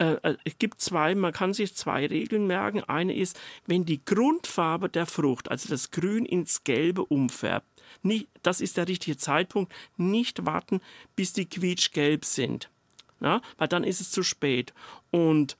[0.00, 2.82] Äh, äh, es gibt zwei, man kann sich zwei Regeln merken.
[2.84, 7.66] Eine ist, wenn die Grundfarbe der Frucht, also das Grün ins Gelbe umfärbt,
[8.02, 10.80] nicht, das ist der richtige Zeitpunkt, nicht warten,
[11.16, 12.70] bis die quietschgelb sind.
[13.22, 14.72] Na, weil dann ist es zu spät.
[15.10, 15.58] Und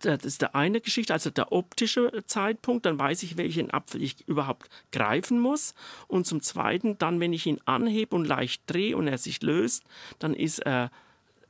[0.00, 4.28] das ist der eine Geschichte, also der optische Zeitpunkt, dann weiß ich, welchen Apfel ich
[4.28, 5.74] überhaupt greifen muss.
[6.06, 9.84] Und zum Zweiten, dann, wenn ich ihn anhebe und leicht drehe und er sich löst,
[10.18, 10.90] dann ist er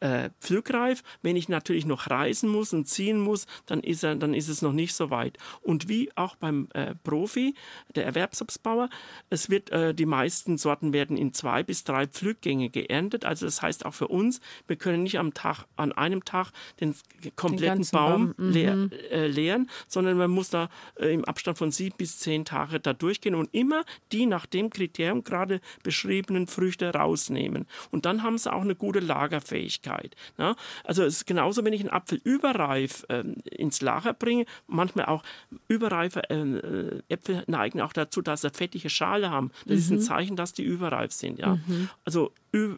[0.01, 1.03] äh, pflückreif.
[1.23, 4.63] Wenn ich natürlich noch reisen muss und ziehen muss, dann ist, er, dann ist es
[4.63, 5.39] noch nicht so weit.
[5.63, 7.55] Und wie auch beim äh, Profi,
[7.95, 8.89] der Erwerbsobstbauer,
[9.31, 13.25] es wird, äh, die meisten Sorten werden in zwei bis drei Pflückgänge geerntet.
[13.25, 16.95] Also das heißt auch für uns, wir können nicht am Tag, an einem Tag den
[17.37, 18.51] kompletten den Baum, Baum.
[18.51, 18.91] Leer, mhm.
[19.11, 22.93] äh, leeren, sondern man muss da äh, im Abstand von sieben bis zehn Tage da
[22.93, 27.67] durchgehen und immer die nach dem Kriterium gerade beschriebenen Früchte rausnehmen.
[27.91, 29.86] Und dann haben sie auch eine gute Lagerfähigkeit.
[29.87, 30.17] Flüssigkeit.
[30.39, 30.57] Ne?
[30.85, 35.23] Also es ist genauso, wenn ich einen Apfel überreif ähm, ins Lager bringe, manchmal auch
[35.69, 39.51] überreife ähm, äh, Äpfel neigen auch dazu, dass sie fettige Schale haben.
[39.65, 39.79] Das mhm.
[39.79, 40.03] ist ein mhm.
[40.03, 41.39] Zeichen, dass die überreif sind.
[41.39, 41.57] Ja?
[41.67, 41.89] Mhm.
[42.05, 42.33] Also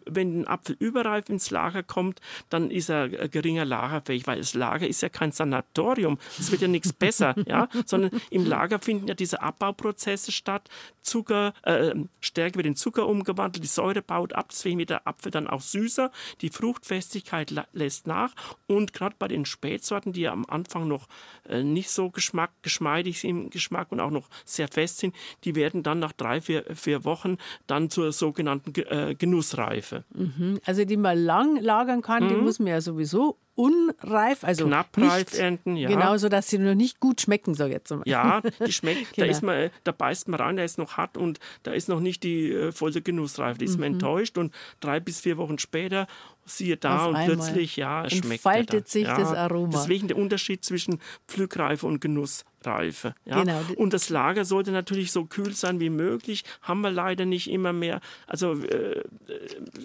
[0.05, 4.53] wenn ein Apfel überreif ins Lager kommt, dann ist er äh, geringer lagerfähig, weil das
[4.53, 6.17] Lager ist ja kein Sanatorium.
[6.39, 10.69] Es wird ja nichts besser, ja, sondern im Lager finden ja diese Abbauprozesse statt.
[11.01, 15.31] Zucker, äh, Stärke wird in Zucker umgewandelt, die Säure baut ab, deswegen wird der Apfel
[15.31, 16.11] dann auch süßer,
[16.41, 18.33] die Fruchtfestigkeit lässt nach
[18.67, 21.07] und gerade bei den Spätsorten, die ja am Anfang noch
[21.47, 25.55] äh, nicht so geschmack, geschmeidig sind im Geschmack und auch noch sehr fest sind, die
[25.55, 27.37] werden dann nach drei, vier, vier Wochen
[27.67, 29.68] dann zur sogenannten äh, Genussreife.
[29.69, 30.03] Reife.
[30.13, 30.59] Mhm.
[30.65, 32.29] Also die man lang lagern kann, mhm.
[32.29, 35.89] die muss man ja sowieso unreif, also knappreif ernten, ja.
[35.89, 37.93] Genau, so dass sie noch nicht gut schmecken, so jetzt.
[38.05, 39.25] Ja, die schmeckt, genau.
[39.27, 41.99] da ist man, da beißt man rein, der ist noch hart und da ist noch
[41.99, 43.59] nicht die äh, volle Genussreife.
[43.59, 43.81] Da ist mhm.
[43.81, 46.07] man enttäuscht und drei bis vier Wochen später
[46.49, 47.37] siehe da Auf und einmal.
[47.37, 49.71] plötzlich ja schmeckt entfaltet sich ja, das Aroma.
[49.71, 53.15] Deswegen der Unterschied zwischen Pflückreife und Genussreife.
[53.25, 53.43] Ja?
[53.43, 53.61] Genau.
[53.75, 56.43] Und das Lager sollte natürlich so kühl sein wie möglich.
[56.61, 58.01] Haben wir leider nicht immer mehr.
[58.27, 59.03] Also äh,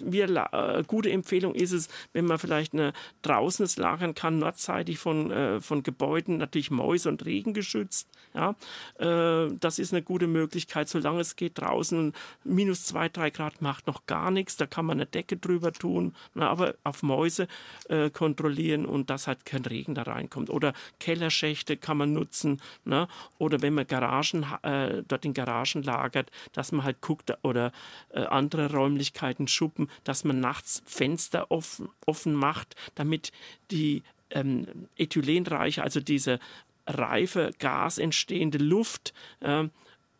[0.03, 4.99] wir, äh, gute Empfehlung ist es, wenn man vielleicht eine draußen draußen lagern kann, nordseitig
[4.99, 8.07] von, äh, von Gebäuden, natürlich Mäuse und Regen geschützt.
[8.33, 8.55] Ja?
[8.99, 12.13] Äh, das ist eine gute Möglichkeit, solange es geht draußen.
[12.43, 16.13] Minus zwei, drei Grad macht noch gar nichts, da kann man eine Decke drüber tun,
[16.33, 17.47] na, aber auf Mäuse
[17.89, 20.49] äh, kontrollieren und dass halt kein Regen da reinkommt.
[20.49, 22.61] Oder Kellerschächte kann man nutzen.
[22.83, 23.07] Na?
[23.37, 27.71] Oder wenn man Garagen, äh, dort in Garagen lagert, dass man halt guckt oder
[28.09, 33.31] äh, andere Räumlichkeiten, Schuppen, dass man nachts Fenster offen, offen macht, damit
[33.71, 34.65] die ähm,
[34.97, 36.39] ethylenreiche, also diese
[36.87, 39.67] reife, Gas entstehende Luft äh,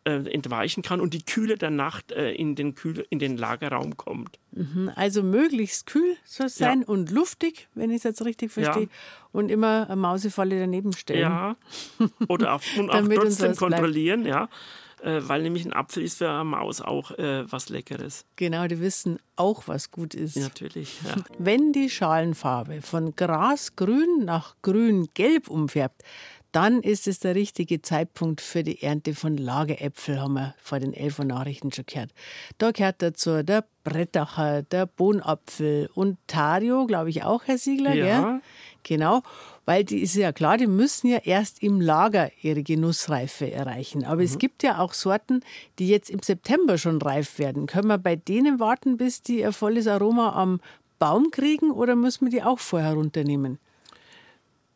[0.04, 3.96] äh, entweichen kann und die Kühle der Nacht äh, in, den Kühl, in den Lagerraum
[3.96, 4.38] kommt.
[4.52, 6.86] Mhm, also möglichst kühl soll es sein ja.
[6.86, 8.84] und luftig, wenn ich es jetzt richtig verstehe.
[8.84, 8.88] Ja.
[9.32, 11.20] Und immer eine Mausefalle daneben stellen.
[11.20, 11.56] Ja.
[12.28, 14.48] Oder auch, und auch trotzdem kontrollieren, ja
[15.02, 18.24] äh, weil nämlich ein Apfel ist für eine Maus auch äh, was Leckeres.
[18.36, 20.36] Genau, die wissen auch, was gut ist.
[20.36, 21.16] Natürlich, ja.
[21.38, 26.02] Wenn die Schalenfarbe von grasgrün nach grün-gelb umfärbt,
[26.56, 30.94] dann ist es der richtige Zeitpunkt für die Ernte von Lageräpfel, haben wir vor den
[30.94, 32.12] elf Nachrichten schon gehört.
[32.56, 37.94] Da gehört dazu der Brettacher, der Bohnapfel und Tario, glaube ich auch, Herr Siegler.
[37.94, 38.22] Ja.
[38.22, 38.40] Gell?
[38.84, 39.22] Genau,
[39.66, 44.04] weil die ist ja klar, die müssen ja erst im Lager ihre Genussreife erreichen.
[44.04, 44.22] Aber mhm.
[44.22, 45.42] es gibt ja auch Sorten,
[45.78, 47.66] die jetzt im September schon reif werden.
[47.66, 50.60] Können wir bei denen warten, bis die ihr volles Aroma am
[50.98, 53.58] Baum kriegen oder müssen wir die auch vorher runternehmen?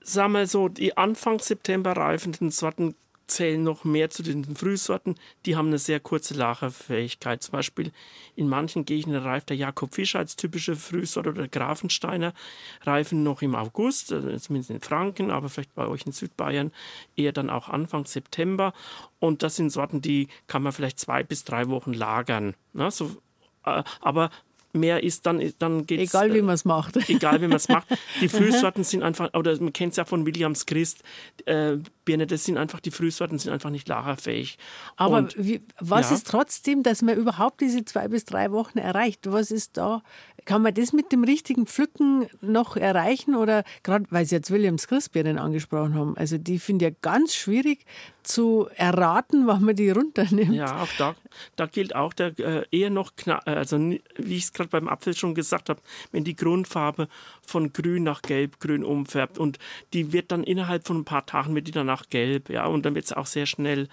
[0.02, 2.94] Sagen wir so, die Anfang September reifenden Sorten
[3.30, 5.14] zählen noch mehr zu den Frühsorten.
[5.46, 7.42] Die haben eine sehr kurze Lagerfähigkeit.
[7.42, 7.92] Zum Beispiel
[8.36, 12.34] in manchen Gegenden reift der Jakob Fischer als typische Frühsorte oder Grafensteiner
[12.82, 16.72] reifen noch im August, also zumindest in Franken, aber vielleicht bei euch in Südbayern
[17.16, 18.72] eher dann auch Anfang September.
[19.18, 22.54] Und das sind Sorten, die kann man vielleicht zwei bis drei Wochen lagern.
[22.72, 22.90] Ne?
[22.90, 23.16] So,
[23.64, 24.30] äh, aber
[24.72, 26.14] mehr ist, dann, dann geht es.
[26.14, 26.96] Egal wie man es macht.
[27.08, 27.86] Egal wie man es macht.
[28.20, 31.02] Die Frühsorten sind einfach, oder man kennt es ja von Williams Christ,
[31.46, 34.58] äh, Birne, das sind einfach, die Frühsorten sind einfach nicht lagerfähig.
[34.96, 36.16] Aber Und, wie, was ja.
[36.16, 39.30] ist trotzdem, dass man überhaupt diese zwei bis drei Wochen erreicht?
[39.30, 40.02] Was ist da?
[40.44, 43.34] Kann man das mit dem richtigen Pflücken noch erreichen?
[43.34, 47.34] Oder gerade, weil Sie jetzt Williams Christbirnen angesprochen haben, also die finde ich ja ganz
[47.34, 47.84] schwierig
[48.22, 50.54] zu erraten, wann man die runternimmt.
[50.54, 51.14] Ja, auch da,
[51.56, 53.12] da gilt auch der äh, eher noch,
[53.44, 55.80] also wie ich es gerade beim Apfel schon gesagt habe,
[56.12, 57.08] wenn die Grundfarbe
[57.46, 59.58] von grün nach gelb-grün umfärbt und
[59.92, 62.94] die wird dann innerhalb von ein paar Tagen wird die danach gelb, ja, und dann
[62.94, 63.88] wird es auch sehr schnell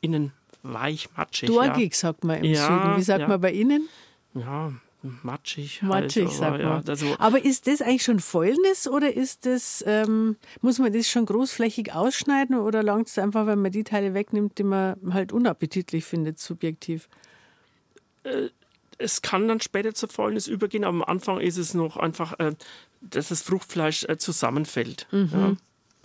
[0.00, 0.32] innen
[0.62, 1.48] weich, matschig.
[1.48, 1.98] Dorgig, ja.
[1.98, 2.96] sagt man im ja, Süden.
[2.96, 3.28] Wie sagt ja.
[3.28, 3.88] man bei Ihnen?
[4.34, 4.72] Ja,
[5.02, 5.82] matschig.
[5.82, 6.82] Matschig, halt, sagt man.
[6.82, 11.08] Ja, also aber ist das eigentlich schon Fäulnis oder ist das, ähm, muss man das
[11.08, 15.32] schon großflächig ausschneiden oder langt es einfach, wenn man die Teile wegnimmt, die man halt
[15.32, 17.08] unappetitlich findet, subjektiv?
[18.24, 18.48] Äh,
[18.98, 22.54] es kann dann später zur Fäulnis übergehen, aber am Anfang ist es noch einfach, äh,
[23.00, 25.06] dass das Fruchtfleisch äh, zusammenfällt.
[25.10, 25.30] Mhm.
[25.32, 25.56] Ja.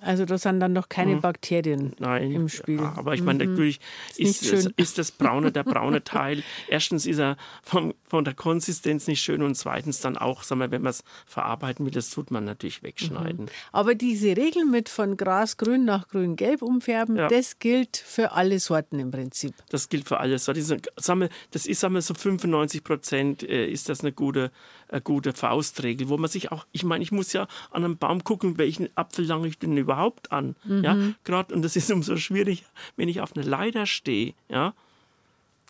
[0.02, 1.22] Also da sind dann noch keine mhm.
[1.22, 2.80] Bakterien Nein, im Spiel.
[2.80, 3.52] Ja, aber ich meine, mhm.
[3.52, 3.80] natürlich
[4.18, 9.08] ist, ist, ist, das braune, der braune Teil, erstens ist er vom, von der Konsistenz
[9.08, 12.32] nicht schön und zweitens dann auch, sagen wir, wenn man es verarbeiten will, das tut
[12.32, 13.46] man natürlich wegschneiden.
[13.46, 13.52] Mhm.
[13.72, 17.28] Aber diese Regel mit von grasgrün nach grün-gelb umfärben, ja.
[17.28, 19.54] das gilt für alle Sorten im Prinzip.
[19.70, 20.82] Das gilt für alle Sorten.
[21.52, 24.52] Das ist, sagen wir, so 95 Prozent äh, ist das eine gute,
[24.90, 28.24] eine gute Faustregel, wo man sich auch, ich meine, ich muss ja an einem Baum
[28.24, 30.56] gucken, welchen Apfel lange ich denn über überhaupt an?
[30.64, 30.84] Mhm.
[30.84, 32.66] Ja, gerade und das ist umso schwieriger,
[32.96, 34.34] wenn ich auf einer Leiter stehe.
[34.50, 34.74] Ja.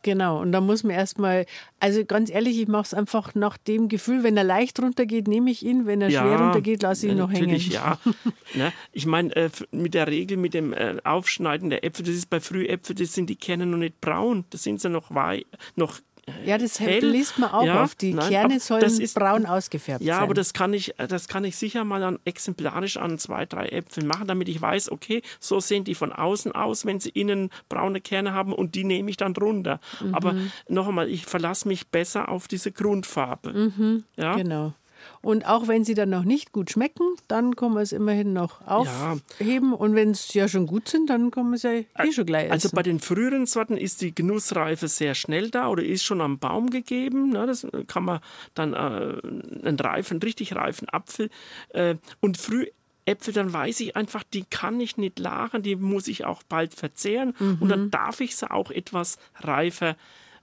[0.03, 1.45] Genau, und da muss man erstmal,
[1.79, 5.51] also ganz ehrlich, ich mache es einfach nach dem Gefühl, wenn er leicht runtergeht, nehme
[5.51, 7.51] ich ihn, wenn er ja, schwer runtergeht, lasse ich ihn noch hängen.
[7.51, 7.99] Natürlich, ja.
[8.55, 8.73] ne?
[8.91, 12.39] Ich meine, äh, mit der Regel, mit dem äh, Aufschneiden der Äpfel, das ist bei
[12.39, 15.45] Frühäpfeln, das sind die Kerne noch nicht braun, das sind sie noch, wei
[15.75, 15.99] noch
[16.45, 17.05] ja, das hell.
[17.05, 17.95] liest man auch ja, auf.
[17.95, 20.19] Die nein, Kerne sollen ist, braun ausgefärbt ja, sein.
[20.19, 23.67] Ja, aber das kann, ich, das kann ich sicher mal an, exemplarisch an zwei, drei
[23.67, 27.49] Äpfeln machen, damit ich weiß, okay, so sehen die von außen aus, wenn sie innen
[27.69, 29.79] braune Kerne haben und die nehme ich dann runter.
[29.99, 30.15] Mhm.
[30.15, 30.35] Aber
[30.67, 33.53] noch einmal, ich verlasse mich besser auf diese Grundfarbe.
[33.53, 34.35] Mhm, ja?
[34.35, 34.73] Genau.
[35.21, 38.65] Und auch wenn sie dann noch nicht gut schmecken, dann kann man es immerhin noch
[38.67, 39.71] aufheben.
[39.71, 39.77] Ja.
[39.77, 42.51] Und wenn es ja schon gut sind, dann kann man es ja eh schon gleich
[42.51, 42.67] also essen.
[42.67, 46.39] Also bei den früheren Sorten ist die Genussreife sehr schnell da oder ist schon am
[46.39, 47.31] Baum gegeben.
[47.31, 47.45] Ne?
[47.45, 48.19] Das kann man
[48.53, 51.29] dann äh, einen reifen, richtig reifen Apfel
[51.69, 52.67] äh, und früh
[53.05, 56.73] Äpfel, dann weiß ich einfach, die kann ich nicht lagern, die muss ich auch bald
[56.73, 57.57] verzehren mhm.
[57.59, 59.95] und dann darf ich sie auch etwas reifer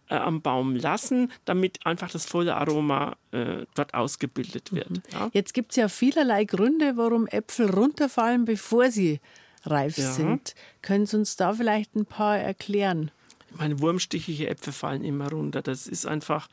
[0.09, 4.91] äh, am Baum lassen, damit einfach das volle Aroma äh, dort ausgebildet wird.
[4.91, 5.03] Mhm.
[5.13, 5.31] Ja?
[5.33, 9.21] Jetzt gibt es ja vielerlei Gründe, warum Äpfel runterfallen, bevor sie
[9.65, 10.13] reif ja.
[10.13, 10.55] sind.
[10.83, 13.11] Können Sie uns da vielleicht ein paar erklären?
[13.51, 15.63] Ich meine, wurmstichige Äpfel fallen immer runter.
[15.63, 16.49] Das ist einfach,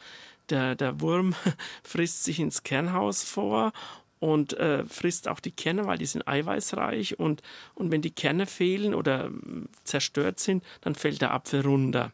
[0.49, 1.35] der, der Wurm
[1.83, 3.73] frisst sich ins Kernhaus vor
[4.19, 7.41] und äh, frisst auch die Kerne, weil die sind eiweißreich und,
[7.73, 12.11] und wenn die Kerne fehlen oder mm, zerstört sind, dann fällt der Apfel runter.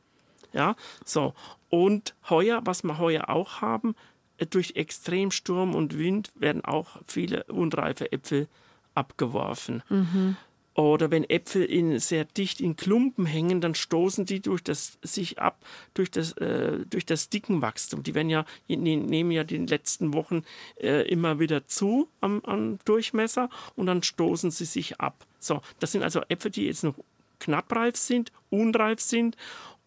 [0.53, 0.75] Ja,
[1.05, 1.33] so.
[1.69, 3.95] Und heuer, was wir heuer auch haben,
[4.37, 8.47] äh, durch Extremsturm und Wind werden auch viele unreife Äpfel
[8.93, 9.83] abgeworfen.
[9.89, 10.35] Mhm.
[10.73, 15.37] Oder wenn Äpfel in, sehr dicht in Klumpen hängen, dann stoßen die durch das, sich
[15.37, 15.59] ab
[15.93, 18.03] durch das, äh, durch das Dickenwachstum.
[18.03, 20.43] Die werden ja, nehmen ja die letzten Wochen
[20.79, 25.25] äh, immer wieder zu am, am Durchmesser und dann stoßen sie sich ab.
[25.39, 26.95] So, das sind also Äpfel, die jetzt noch
[27.39, 29.35] knappreif sind, unreif sind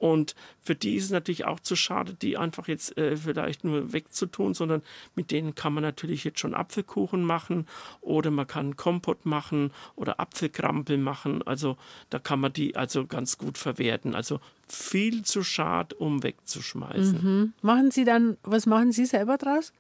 [0.05, 3.95] und für die ist es natürlich auch zu schade, die einfach jetzt äh, vielleicht nur
[3.95, 4.83] wegzutun, sondern
[5.15, 7.67] mit denen kann man natürlich jetzt schon Apfelkuchen machen
[8.03, 11.41] oder man kann Kompott machen oder Apfelkrampel machen.
[11.47, 11.79] Also
[12.11, 14.15] da kann man die also ganz gut verwerten.
[14.15, 17.23] Also viel zu schade, um wegzuschmeißen.
[17.23, 17.53] Mhm.
[17.63, 19.73] Machen Sie dann, was machen Sie selber draus?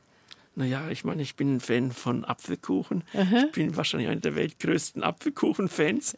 [0.56, 3.02] Naja, ich meine, ich bin ein Fan von Apfelkuchen.
[3.12, 3.44] Aha.
[3.46, 6.16] Ich bin wahrscheinlich einer der weltgrößten Apfelkuchen-Fans.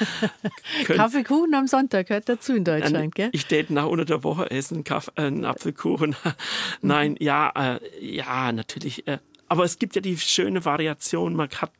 [0.84, 3.30] Kaffeekuchen am Sonntag gehört dazu in Deutschland, gell?
[3.32, 6.16] Ich täte nach unter der Woche essen Kaff äh, einen Apfelkuchen.
[6.82, 7.16] Nein, mhm.
[7.20, 9.06] ja, äh, ja, natürlich.
[9.06, 11.36] Äh, aber es gibt ja die schöne Variation.
[11.36, 11.70] Man hat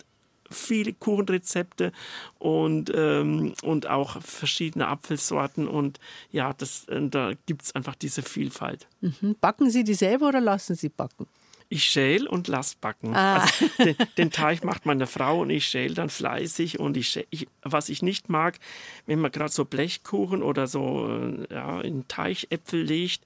[0.50, 1.90] viele Kuchenrezepte
[2.38, 5.66] und, ähm, und auch verschiedene Apfelsorten.
[5.66, 5.98] Und
[6.30, 8.86] ja, das, äh, da gibt es einfach diese Vielfalt.
[9.00, 9.34] Mhm.
[9.40, 11.26] Backen Sie die selber oder lassen Sie backen?
[11.74, 13.16] Ich schäl und lass backen.
[13.16, 13.40] Ah.
[13.40, 16.78] Also den, den, Teig macht meine Frau und ich schäl dann fleißig.
[16.78, 18.60] Und ich, schäl, ich was ich nicht mag,
[19.06, 23.24] wenn man gerade so Blechkuchen oder so äh, ja, in Teichäpfel legt,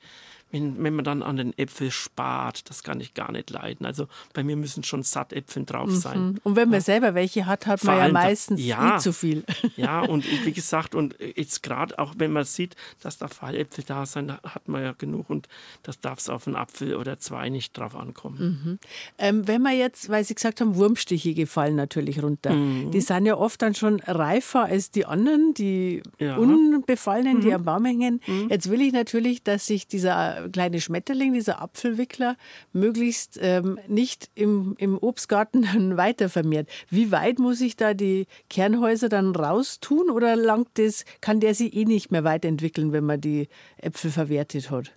[0.51, 3.85] wenn, wenn man dann an den Äpfel spart, das kann ich gar nicht leiden.
[3.85, 6.21] Also bei mir müssen schon Sattäpfel drauf sein.
[6.21, 6.41] Mhm.
[6.43, 6.85] Und wenn man ja.
[6.85, 9.45] selber welche hat, hat Vor man ja meistens ja, nicht zu viel.
[9.77, 14.07] Ja, und wie gesagt, und jetzt gerade auch wenn man sieht, dass da Falläpfel da
[14.07, 15.47] sind, hat man ja genug und
[15.83, 18.39] das darf es auf einen Apfel oder zwei nicht drauf ankommen.
[18.39, 18.79] Mhm.
[19.19, 22.53] Ähm, wenn man jetzt, weil Sie gesagt haben, Wurmstiche gefallen natürlich runter.
[22.53, 22.91] Mhm.
[22.91, 26.37] Die sind ja oft dann schon reifer als die anderen, die ja.
[26.37, 27.55] unbefallenen, die mhm.
[27.55, 28.21] am Baum hängen.
[28.27, 28.49] Mhm.
[28.49, 32.37] Jetzt will ich natürlich, dass sich dieser kleine Schmetterling, dieser Apfelwickler,
[32.73, 36.69] möglichst ähm, nicht im, im Obstgarten weiter vermehrt.
[36.91, 41.75] Wie weit muss ich da die Kernhäuser dann raustun oder langt das, kann der sich
[41.75, 44.93] eh nicht mehr weiterentwickeln, wenn man die Äpfel verwertet hat?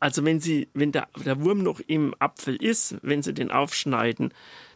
[0.00, 4.34] Also wenn sie, wenn der, der Wurm noch im Apfel ist, wenn sie den aufschneiden,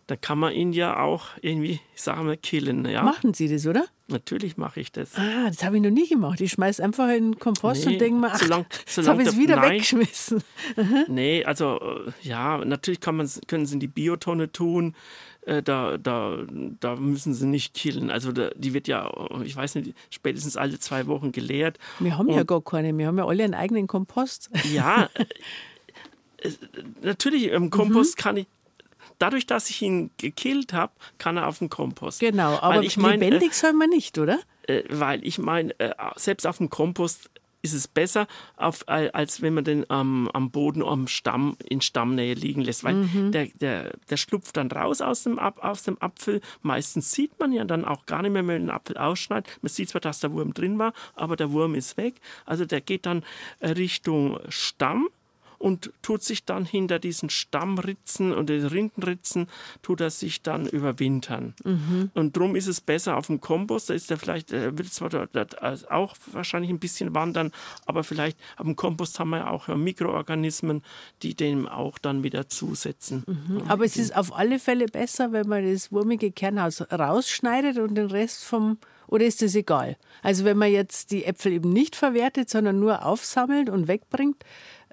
[0.09, 2.87] dann kann man ihn ja auch irgendwie, ich sage mal, killen.
[2.87, 3.03] Ja?
[3.03, 3.85] Machen Sie das, oder?
[4.09, 5.15] Natürlich mache ich das.
[5.17, 6.41] Ah, das habe ich noch nie gemacht.
[6.41, 9.23] Ich schmeiße einfach in den Kompost nee, und denke mir, ach, solang, solang jetzt habe
[9.23, 10.43] ich es wieder nein, weggeschmissen.
[11.09, 14.97] nee, also äh, ja, natürlich kann man, können sie in die Biotonne tun.
[15.43, 16.39] Äh, da, da,
[16.81, 18.11] da müssen sie nicht killen.
[18.11, 19.13] Also da, die wird ja,
[19.45, 21.79] ich weiß nicht, spätestens alle zwei Wochen geleert.
[21.99, 22.97] Wir haben und, ja gar keine.
[22.97, 24.49] Wir haben ja alle einen eigenen Kompost.
[24.73, 25.11] Ja,
[26.39, 26.51] äh,
[27.03, 28.23] natürlich, im Kompost mhm.
[28.23, 28.47] kann ich,
[29.19, 32.21] dadurch, dass ich ihn gekillt habe, kann er auf den Kompost.
[32.21, 34.39] Genau, aber ich mein, lebendig äh, soll man nicht, oder?
[34.63, 39.55] Äh, weil ich meine, äh, selbst auf dem Kompost ist es besser, auf, als wenn
[39.55, 43.33] man den ähm, am Boden am Stamm in Stammnähe liegen lässt, weil mhm.
[43.33, 46.41] der, der, der schlupft dann raus aus dem, aus dem Apfel.
[46.63, 49.51] Meistens sieht man ja dann auch gar nicht mehr, wenn man den Apfel ausschneidet.
[49.61, 52.15] Man sieht zwar, dass der Wurm drin war, aber der Wurm ist weg.
[52.47, 53.25] Also der geht dann
[53.61, 55.09] Richtung Stamm
[55.59, 59.49] und tut sich dann hinter diesen Stammritzen und den Rindenritzen,
[59.83, 61.55] tut er sich dann überwintern.
[61.65, 62.11] Mhm.
[62.15, 65.11] Und darum ist es besser auf dem Kompost, da ist er vielleicht, er wird zwar
[65.91, 67.53] auch wahrscheinlich ein bisschen wandern,
[67.87, 70.83] aber vielleicht auf dem Kompost haben wir ja auch Mikroorganismen,
[71.23, 73.25] die dem auch dann wieder zusetzen.
[73.27, 73.63] Mhm.
[73.69, 78.11] Aber es ist auf alle Fälle besser, wenn man das wurmige Kernhaus rausschneidet und den
[78.11, 78.79] Rest vom
[79.09, 79.97] oder ist das egal?
[80.23, 84.45] Also wenn man jetzt die Äpfel eben nicht verwertet, sondern nur aufsammelt und wegbringt,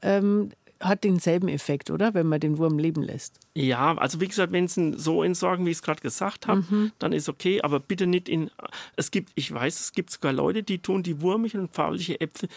[0.05, 2.13] ähm, hat denselben Effekt, oder?
[2.13, 3.39] Wenn man den Wurm leben lässt.
[3.55, 6.91] Ja, also wie gesagt, wenn Sie so entsorgen, wie ich es gerade gesagt habe, mhm.
[6.99, 8.51] dann ist okay, aber bitte nicht in.
[8.95, 12.49] Es gibt, ich weiß, es gibt sogar Leute, die tun die wurmigen und fauliche Äpfel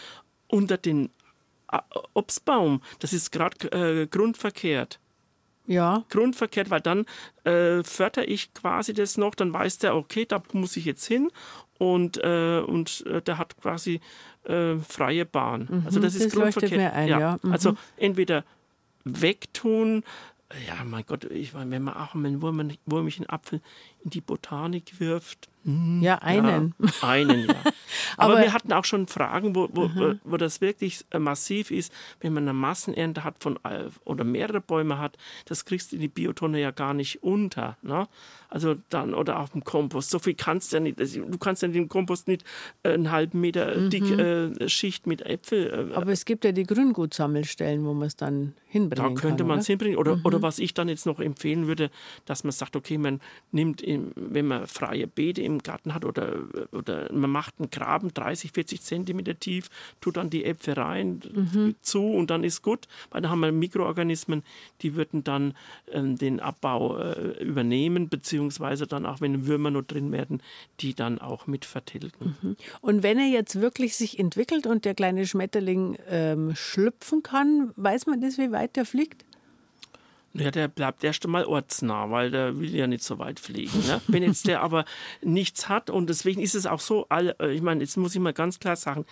[0.47, 1.09] unter den
[2.13, 2.81] Obstbaum.
[2.99, 4.99] Das ist gerade äh, grundverkehrt.
[5.65, 6.03] Ja.
[6.09, 7.05] Grundverkehrt, weil dann
[7.43, 11.29] äh, fördere ich quasi das noch, dann weiß der, okay, da muss ich jetzt hin
[11.79, 14.01] und, äh, und äh, der hat quasi
[14.43, 15.67] äh, freie Bahn.
[15.69, 16.93] Mhm, also das ist das Grundverkehr.
[16.93, 17.19] Ein, ja.
[17.19, 17.39] ja.
[17.41, 17.51] Mhm.
[17.51, 18.43] Also entweder
[19.05, 20.03] wegtun,
[20.67, 23.61] ja, mein Gott, ich meine, wenn man auch einen Wurm, wurmigen Apfel
[24.03, 25.47] in die Botanik wirft.
[25.63, 26.73] Hm, ja, einen.
[26.79, 27.55] Ja, einen, ja.
[28.17, 30.19] Aber, Aber, wir hatten auch schon Fragen, wo, wo, mhm.
[30.23, 34.61] wo das wirklich äh, massiv ist, wenn man eine Massenernte hat von äh, oder mehrere
[34.61, 37.77] Bäume hat, das kriegst du in die Biotonne ja gar nicht unter.
[37.81, 38.07] Ne?
[38.49, 40.09] Also dann, oder auf dem Kompost.
[40.09, 40.99] So viel kannst du ja nicht.
[40.99, 42.43] Du kannst ja dem Kompost nicht
[42.81, 44.19] äh, einen halben Meter dick mhm.
[44.19, 45.91] äh, Schicht mit Äpfel.
[45.91, 49.47] Äh, Aber es gibt ja die Grüngutsammelstellen, wo man es dann hinbringen Da könnte kann,
[49.47, 49.97] man es hinbringen.
[49.97, 51.91] Oder, oder was ich dann jetzt noch empfehlen würde,
[52.25, 56.39] dass man sagt, okay, man nimmt, im, wenn man freie Beete im Garten hat oder,
[56.71, 59.69] oder man macht einen Graben 30, 40 Zentimeter tief,
[59.99, 61.75] tut dann die Äpfel rein Mhm.
[61.81, 64.43] zu und dann ist gut, weil da haben wir Mikroorganismen,
[64.81, 65.53] die würden dann
[65.91, 70.41] ähm, den Abbau äh, übernehmen, beziehungsweise dann auch, wenn Würmer noch drin werden,
[70.79, 72.57] die dann auch mit vertilgen.
[72.81, 78.05] Und wenn er jetzt wirklich sich entwickelt und der kleine Schmetterling ähm, schlüpfen kann, weiß
[78.05, 79.25] man das, wie weit er fliegt?
[80.33, 83.79] Ja, der bleibt erst einmal ortsnah, weil der will ja nicht so weit fliegen.
[83.87, 84.01] Ne?
[84.07, 84.85] Wenn jetzt der aber
[85.21, 88.21] nichts hat und deswegen ist es auch so, alle, äh, ich meine, jetzt muss ich
[88.21, 89.05] mal ganz klar sagen,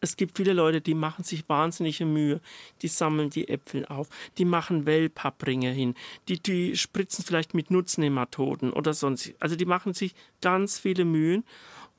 [0.00, 2.40] es gibt viele Leute, die machen sich wahnsinnige Mühe,
[2.82, 4.08] die sammeln die Äpfel auf,
[4.38, 5.94] die machen Wellpappringe hin,
[6.28, 9.32] die, die spritzen vielleicht mit Nutznehmatoden oder sonst.
[9.40, 11.44] Also die machen sich ganz viele Mühen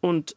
[0.01, 0.35] und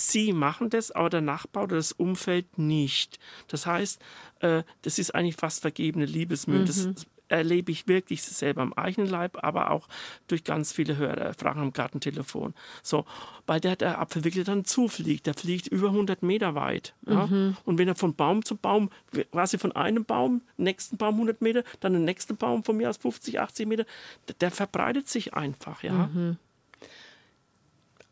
[0.00, 3.18] Sie machen das, aber der Nachbar oder das Umfeld nicht.
[3.48, 4.00] Das heißt,
[4.38, 6.64] äh, das ist eigentlich fast vergebene Liebesmühe.
[6.64, 6.88] Das
[7.28, 9.88] erlebe ich wirklich selber am eigenen Leib, aber auch
[10.26, 12.54] durch ganz viele Hörerfragen am Gartentelefon.
[12.82, 13.04] So,
[13.46, 15.26] weil der, der Apfel wirklich dann zufliegt.
[15.26, 16.94] Der fliegt über 100 Meter weit.
[17.06, 17.28] Ja?
[17.64, 18.90] Und wenn er von Baum zu Baum,
[19.32, 22.98] quasi von einem Baum, nächsten Baum 100 Meter, dann den nächsten Baum von mir aus
[22.98, 23.84] 50, 80 Meter,
[24.28, 25.82] der, der verbreitet sich einfach.
[25.82, 26.10] Ja?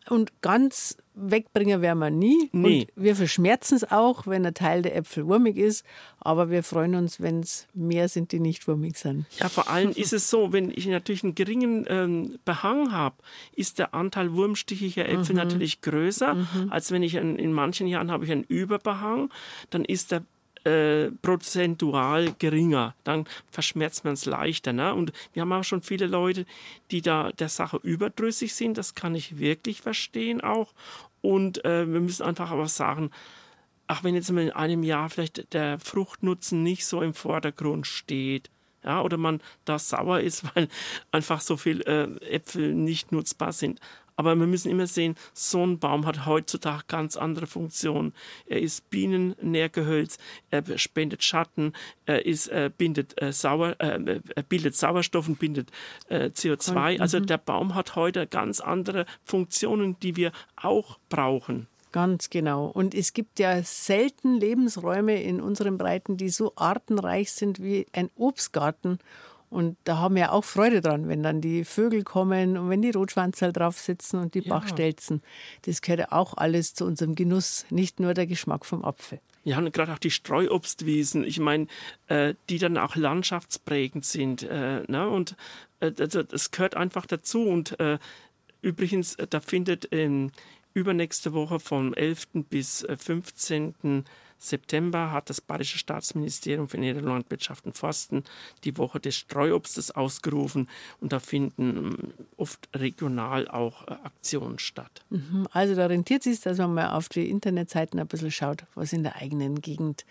[0.09, 2.51] Und ganz wegbringen werden wir nie.
[2.53, 2.87] Nee.
[2.95, 5.85] Und wir verschmerzen es auch, wenn ein Teil der Äpfel wurmig ist.
[6.21, 9.27] Aber wir freuen uns, wenn es mehr sind, die nicht wurmig sind.
[9.39, 13.17] Ja, vor allem ist es so, wenn ich natürlich einen geringen ähm, Behang habe,
[13.55, 16.37] ist der Anteil wurmstichiger Äpfel natürlich größer,
[16.71, 19.31] als wenn ich einen, in manchen Jahren habe ich einen Überbehang,
[19.71, 20.23] dann ist der
[20.67, 24.73] äh, prozentual geringer, dann verschmerzt man es leichter.
[24.73, 24.93] Ne?
[24.93, 26.45] Und wir haben auch schon viele Leute,
[26.91, 30.73] die da der Sache überdrüssig sind, das kann ich wirklich verstehen auch.
[31.23, 33.11] Und äh, wir müssen einfach aber sagen,
[33.87, 38.51] ach, wenn jetzt in einem Jahr vielleicht der Fruchtnutzen nicht so im Vordergrund steht,
[38.85, 40.69] ja, oder man da sauer ist, weil
[41.11, 43.81] einfach so viel äh, Äpfel nicht nutzbar sind.
[44.17, 48.15] Aber wir müssen immer sehen, so ein Baum hat heutzutage ganz andere Funktionen.
[48.47, 50.19] Er ist Bienennährgehölz,
[50.51, 51.75] er spendet Schatten,
[52.07, 55.71] er ist, äh, bindet, äh, Sauer, äh, er bildet Sauerstoff und bindet
[56.09, 57.01] äh, CO2.
[57.01, 61.69] Also der Baum hat heute ganz andere Funktionen, die wir auch brauchen.
[61.93, 62.67] Ganz genau.
[62.67, 68.11] Und es gibt ja selten Lebensräume in unseren Breiten, die so artenreich sind wie ein
[68.17, 68.99] Obstgarten.
[69.49, 72.91] Und da haben wir auch Freude dran, wenn dann die Vögel kommen und wenn die
[72.91, 74.55] Rotschwanzerl drauf sitzen und die Ja.
[74.55, 75.23] Bachstelzen.
[75.63, 79.21] Das gehört ja auch alles zu unserem Genuss, nicht nur der Geschmack vom Apfel.
[79.45, 81.69] Ja, und gerade auch die Streuobstwiesen, ich meine,
[82.09, 84.43] äh, die dann auch landschaftsprägend sind.
[84.43, 85.09] Äh, ne?
[85.09, 85.37] Und
[85.79, 87.43] äh, also das gehört einfach dazu.
[87.43, 87.99] Und äh,
[88.61, 90.33] übrigens, äh, da findet ähm,
[90.75, 92.27] übernächste Woche vom 11.
[92.51, 94.05] bis äh, 15.
[94.39, 98.25] September hat das Bayerische Staatsministerium für Ernährung, Landwirtschaft und Forsten
[98.65, 100.69] die Woche des Streuobstes ausgerufen
[101.01, 101.97] und da finden ähm,
[102.37, 105.05] oft regional auch äh, Aktionen statt.
[105.53, 108.93] Also da rentiert es sich, dass man mal auf die Internetseiten ein bisschen schaut, was
[108.93, 110.05] in der eigenen Gegend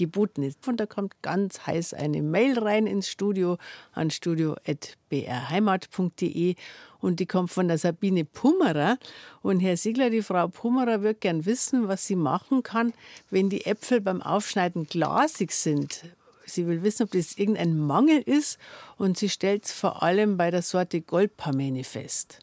[0.00, 0.66] geboten ist.
[0.66, 3.58] Und da kommt ganz heiß eine Mail rein ins Studio
[3.92, 6.54] an studio.brheimat.de
[7.00, 8.98] und die kommt von der Sabine Pummerer.
[9.42, 12.92] Und Herr Siegler, die Frau Pummerer wird gern wissen, was sie machen kann,
[13.30, 16.04] wenn die Äpfel beim Aufschneiden glasig sind.
[16.46, 18.58] Sie will wissen, ob das irgendein Mangel ist
[18.96, 22.40] und sie stellt es vor allem bei der Sorte Goldpamene fest.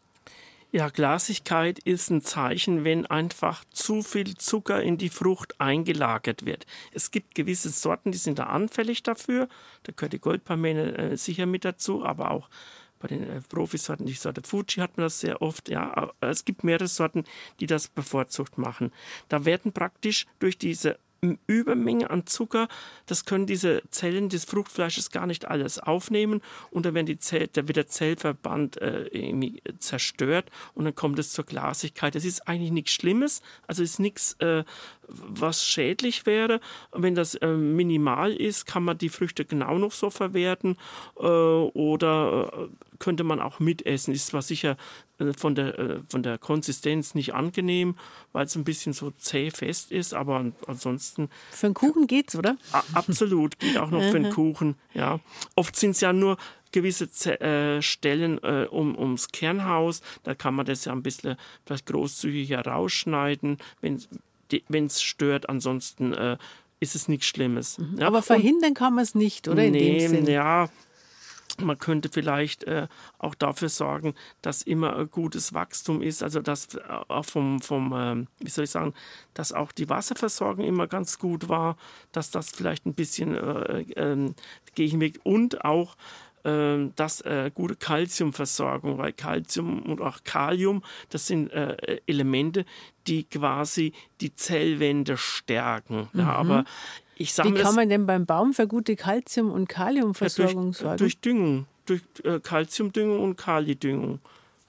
[0.72, 6.66] Ja, Glasigkeit ist ein Zeichen, wenn einfach zu viel Zucker in die Frucht eingelagert wird.
[6.92, 9.48] Es gibt gewisse Sorten, die sind da anfällig dafür.
[9.84, 12.50] Da gehört die Goldpamene äh, sicher mit dazu, aber auch
[13.00, 15.70] bei den äh, Profisorten, die Sorte Fuji hat man das sehr oft.
[15.70, 17.24] Ja, es gibt mehrere Sorten,
[17.62, 18.92] die das bevorzugt machen.
[19.30, 21.00] Da werden praktisch durch diese
[21.48, 22.68] Übermenge an Zucker,
[23.06, 26.42] das können diese Zellen des Fruchtfleisches gar nicht alles aufnehmen.
[26.72, 30.50] Und dann werden die Zell, da wird der Zellverband äh, irgendwie zerstört.
[30.74, 32.16] Und dann kommt es zur Glasigkeit.
[32.16, 34.64] Das ist eigentlich nichts Schlimmes, also ist nichts, äh,
[35.08, 36.60] was schädlich wäre.
[36.92, 40.78] Wenn das äh, minimal ist, kann man die Früchte genau noch so verwerten
[41.20, 42.68] äh, oder äh,
[43.00, 44.14] könnte man auch mitessen.
[44.14, 44.76] Ist zwar sicher
[45.20, 47.96] äh, von der, äh, von der Konsistenz nicht angenehm,
[48.34, 52.36] weil es ein bisschen so zäh fest ist, aber an- ansonsten Für einen Kuchen geht's,
[52.36, 52.58] oder?
[52.94, 54.76] absolut geht auch noch für den Kuchen.
[54.94, 55.20] Ja.
[55.56, 56.38] Oft sind es ja nur
[56.74, 61.38] gewisse Ze äh, Stellen äh, um, ums Kernhaus, da kann man das ja ein bisschen
[61.66, 64.02] vielleicht großzügiger rausschneiden, wenn
[64.52, 65.50] es stört.
[65.50, 66.38] Ansonsten äh,
[66.80, 67.80] ist es nichts Schlimmes.
[67.98, 68.08] Ja.
[68.08, 69.64] Aber verhindern kann man es nicht, oder?
[69.64, 70.28] In dem Nee, Sinn.
[70.28, 70.70] ja.
[71.60, 72.88] man könnte vielleicht äh,
[73.18, 77.94] auch dafür sorgen, dass immer ein gutes Wachstum ist, also dass äh, auch vom, vom
[77.94, 78.94] äh, wie soll ich sagen,
[79.34, 81.76] dass auch die Wasserversorgung immer ganz gut war,
[82.12, 84.34] dass das vielleicht ein bisschen äh, äh,
[84.76, 85.96] Gegenweg und auch
[86.48, 92.66] ähm, das äh, gute Kalziumversorgung, weil Kalzium und auch Kalium, das sind äh, Elemente,
[93.06, 93.92] die quasi
[94.22, 96.08] die Zellwände stärken.
[96.14, 96.20] Mhm.
[96.20, 96.64] Ja, aber
[97.18, 100.78] ich sage Wie kann man denn beim Baum für gute Kalzium- und Kaliumversorgung ja, durch,
[100.78, 100.98] sorgen?
[100.98, 104.20] Durch Düngung, durch äh, Kalziumdüngung und Kalidüngung.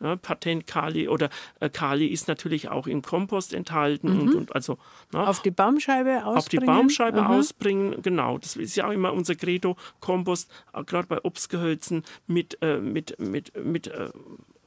[0.01, 1.29] Ja, Patent Kali oder
[1.61, 4.21] äh, Kali ist natürlich auch im Kompost enthalten mhm.
[4.21, 4.79] und, und, also
[5.13, 6.37] na, auf die Baumscheibe ausbringen.
[6.37, 7.39] Auf die Baumscheibe Aha.
[7.39, 8.39] ausbringen, genau.
[8.39, 13.19] Das ist ja auch immer unser Credo Kompost, äh, gerade bei Obstgehölzen mit äh, mit
[13.19, 14.11] mit mit äh,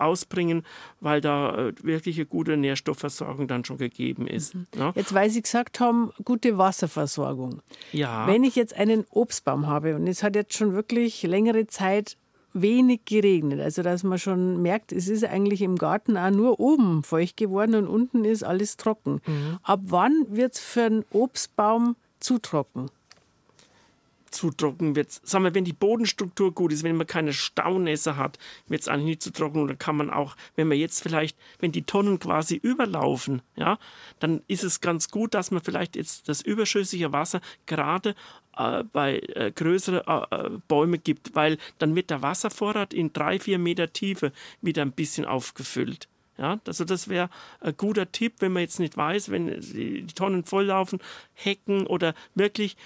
[0.02, 0.64] ausbringen,
[1.00, 4.56] weil da äh, wirklich eine gute Nährstoffversorgung dann schon gegeben ist.
[4.56, 4.68] Mhm.
[4.76, 4.92] Ja.
[4.96, 7.62] Jetzt, weil Sie gesagt haben, gute Wasserversorgung.
[7.92, 8.28] Ja.
[8.28, 12.18] Wenn ich jetzt einen Obstbaum habe und es hat jetzt schon wirklich längere Zeit
[12.54, 13.60] wenig geregnet.
[13.60, 17.76] Also dass man schon merkt, es ist eigentlich im Garten auch nur oben feucht geworden
[17.76, 19.22] und unten ist alles trocken.
[19.26, 19.60] Mhm.
[19.64, 22.90] Ab wann wird es für einen Obstbaum zu trocken?
[24.32, 25.12] zu trocken wird.
[25.12, 29.06] Sagen wir, wenn die Bodenstruktur gut ist, wenn man keine Staunässe hat, wird es eigentlich
[29.06, 29.68] nicht zu trocken.
[29.68, 33.78] Dann kann man auch, wenn man jetzt vielleicht, wenn die Tonnen quasi überlaufen, ja,
[34.20, 38.16] dann ist es ganz gut, dass man vielleicht jetzt das überschüssige Wasser gerade
[38.58, 43.40] äh, bei äh, größeren äh, äh, Bäume gibt, weil dann wird der Wasservorrat in drei,
[43.40, 44.32] vier Meter Tiefe
[44.62, 46.08] wieder ein bisschen aufgefüllt.
[46.38, 47.30] Ja, also das wäre
[47.60, 51.00] ein guter Tipp, wenn man jetzt nicht weiß, wenn die Tonnen volllaufen,
[51.34, 52.78] Hecken oder wirklich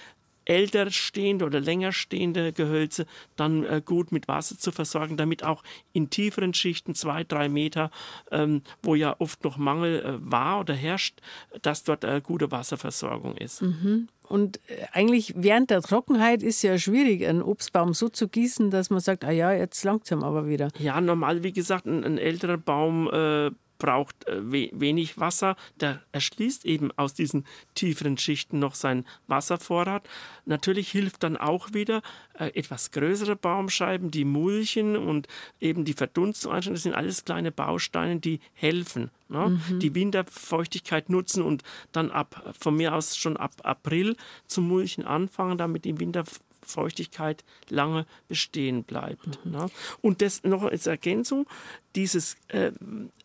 [0.46, 5.62] älter stehende oder länger stehende Gehölze dann äh, gut mit Wasser zu versorgen, damit auch
[5.92, 7.90] in tieferen Schichten, zwei, drei Meter,
[8.30, 11.20] ähm, wo ja oft noch Mangel äh, war oder herrscht,
[11.62, 13.62] dass dort äh, gute Wasserversorgung ist.
[13.62, 14.08] Mhm.
[14.28, 18.90] Und äh, eigentlich während der Trockenheit ist ja schwierig, einen Obstbaum so zu gießen, dass
[18.90, 20.68] man sagt, ah ja, jetzt langsam aber wieder.
[20.78, 25.56] Ja, normal, wie gesagt, ein, ein älterer Baum äh, braucht äh, wenig Wasser.
[25.80, 30.08] Der erschließt eben aus diesen tieferen Schichten noch seinen Wasservorrat.
[30.44, 32.02] Natürlich hilft dann auch wieder
[32.38, 35.28] äh, etwas größere Baumscheiben, die Mulchen und
[35.60, 36.52] eben die Verdunstung.
[36.52, 39.10] Das sind alles kleine Bausteine, die helfen.
[39.28, 39.60] Ne?
[39.68, 39.80] Mhm.
[39.80, 41.62] Die Winterfeuchtigkeit nutzen und
[41.92, 44.16] dann ab von mir aus schon ab April
[44.46, 46.24] zum Mulchen anfangen, damit die Winter
[46.66, 49.44] Feuchtigkeit lange bestehen bleibt.
[49.44, 49.52] Mhm.
[49.52, 49.70] Ne?
[50.02, 51.46] Und das noch als Ergänzung,
[51.94, 52.72] dieses, äh,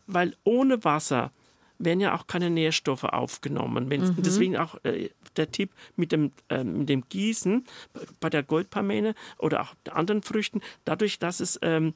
[0.06, 1.30] weil ohne Wasser
[1.78, 3.88] werden ja auch keine Nährstoffe aufgenommen.
[3.88, 4.14] Mhm.
[4.18, 7.64] Deswegen auch äh, der Tipp mit dem, äh, mit dem Gießen
[8.20, 11.94] bei der Goldparmene oder auch anderen Früchten, dadurch, dass es, ähm,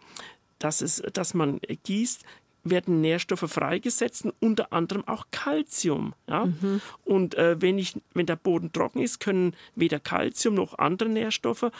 [0.58, 2.24] dass es, dass man gießt,
[2.70, 6.14] werden Nährstoffe freigesetzt, unter anderem auch Kalzium.
[6.28, 6.46] Ja?
[6.46, 6.80] Mhm.
[7.04, 11.70] Und äh, wenn, ich, wenn der Boden trocken ist, können weder Kalzium noch andere Nährstoffe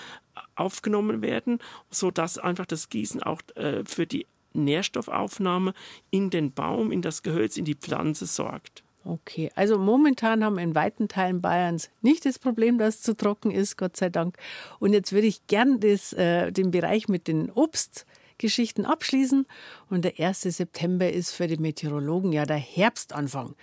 [0.55, 1.59] aufgenommen werden,
[1.91, 4.27] sodass einfach das Gießen auch äh, für die
[4.65, 5.73] Nährstoffaufnahme
[6.11, 8.83] in den Baum, in das Gehölz, in die Pflanze sorgt.
[9.05, 13.17] Okay, also momentan haben wir in weiten Teilen Bayerns nicht das Problem, dass es zu
[13.17, 14.37] trocken ist, Gott sei Dank.
[14.81, 18.05] Und jetzt würde ich gern das, äh, den Bereich mit den Obst
[18.39, 19.47] Geschichten abschließen.
[19.89, 20.43] Und der 1.
[20.43, 23.55] September ist für die Meteorologen ja der Herbstanfang.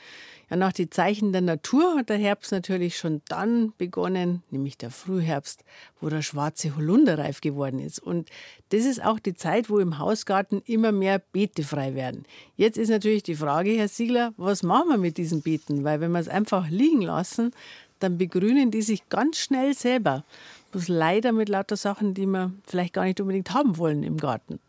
[0.49, 4.91] Ja, nach den Zeichen der Natur hat der Herbst natürlich schon dann begonnen, nämlich der
[4.91, 5.63] Frühherbst,
[6.01, 7.99] wo der schwarze Holunder reif geworden ist.
[7.99, 8.29] Und
[8.69, 12.25] das ist auch die Zeit, wo im Hausgarten immer mehr Beete frei werden.
[12.55, 15.83] Jetzt ist natürlich die Frage, Herr Siegler, was machen wir mit diesen Beeten?
[15.83, 17.51] Weil wenn wir es einfach liegen lassen,
[17.99, 20.23] dann begrünen die sich ganz schnell selber.
[20.71, 24.59] Bloß leider mit lauter Sachen, die wir vielleicht gar nicht unbedingt haben wollen im Garten.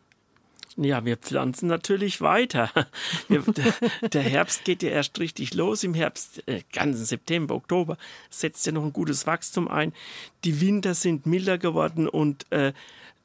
[0.77, 2.71] Ja, wir pflanzen natürlich weiter.
[4.13, 5.85] Der, Herbst geht ja erst richtig los.
[5.85, 7.97] Im Herbst, äh, ganzen September, Oktober,
[8.29, 9.93] setzt ja noch ein gutes Wachstum ein.
[10.43, 12.73] Die Winter sind milder geworden und äh,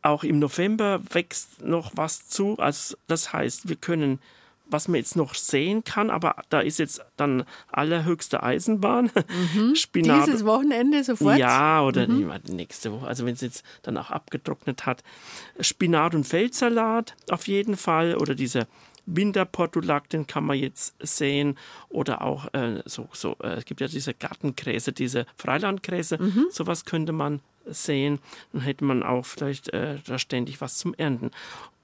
[0.02, 2.58] auch im November wächst noch was zu.
[2.60, 4.20] Also das heißt, wir können
[4.70, 9.12] was man jetzt noch sehen kann, aber da ist jetzt dann allerhöchste Eisenbahn.
[9.56, 9.76] Mhm.
[9.76, 10.28] Spinat.
[10.28, 11.38] Dieses Wochenende sofort?
[11.38, 12.32] Ja, oder mhm.
[12.50, 15.04] nächste Woche, also wenn es jetzt dann auch abgetrocknet hat.
[15.60, 18.68] Spinat und Feldsalat auf jeden Fall oder dieser
[19.06, 21.58] Winterportulak, den kann man jetzt sehen.
[21.90, 26.48] Oder auch äh, so, so äh, es gibt ja diese Gartengräser, diese Freilandgräser, mhm.
[26.52, 28.20] sowas könnte man sehen.
[28.54, 31.32] Dann hätte man auch vielleicht äh, da ständig was zum Ernten.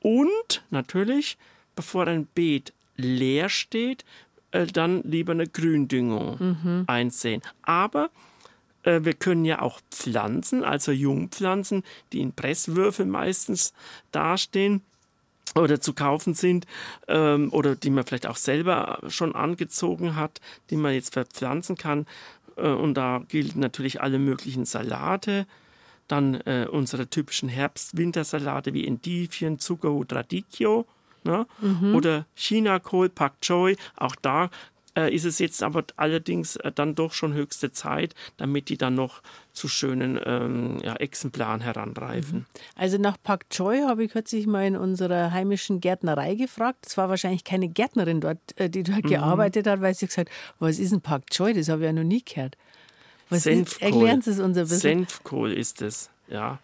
[0.01, 1.37] Und natürlich
[1.75, 4.05] bevor ein Beet leer steht,
[4.51, 6.83] äh, dann lieber eine Gründüngung mhm.
[6.87, 7.41] einsehen.
[7.61, 8.09] Aber
[8.83, 11.83] äh, wir können ja auch Pflanzen, also Jungpflanzen,
[12.13, 13.73] die in Presswürfeln meistens
[14.11, 14.81] dastehen
[15.55, 16.65] oder zu kaufen sind
[17.07, 22.05] ähm, oder die man vielleicht auch selber schon angezogen hat, die man jetzt verpflanzen kann.
[22.57, 25.45] Äh, und da gilt natürlich alle möglichen Salate,
[26.07, 30.85] Dann äh, unsere typischen Herbst-Wintersalate wie Endivien, Zuckerhut, Radicchio.
[31.25, 31.45] Ne?
[31.59, 31.95] Mhm.
[31.95, 33.75] Oder Chinakohl, Pak Choi.
[33.97, 34.49] Auch da
[34.97, 38.95] äh, ist es jetzt aber allerdings äh, dann doch schon höchste Zeit, damit die dann
[38.95, 39.21] noch
[39.51, 42.39] zu schönen ähm, ja, Exemplaren heranreifen.
[42.39, 42.45] Mhm.
[42.75, 46.85] Also nach Pak Choi habe ich kürzlich mal in unserer heimischen Gärtnerei gefragt.
[46.87, 49.09] Es war wahrscheinlich keine Gärtnerin dort, äh, die dort mhm.
[49.09, 51.53] gearbeitet hat, weil sie gesagt hat, was ist ein Pak Choi?
[51.53, 52.55] Das habe ich ja noch nie gehört.
[53.29, 53.75] Was Senfkohl.
[53.75, 54.79] Ist, erklären Sie es uns ein bisschen.
[54.79, 56.59] Senfkohl ist es, ja.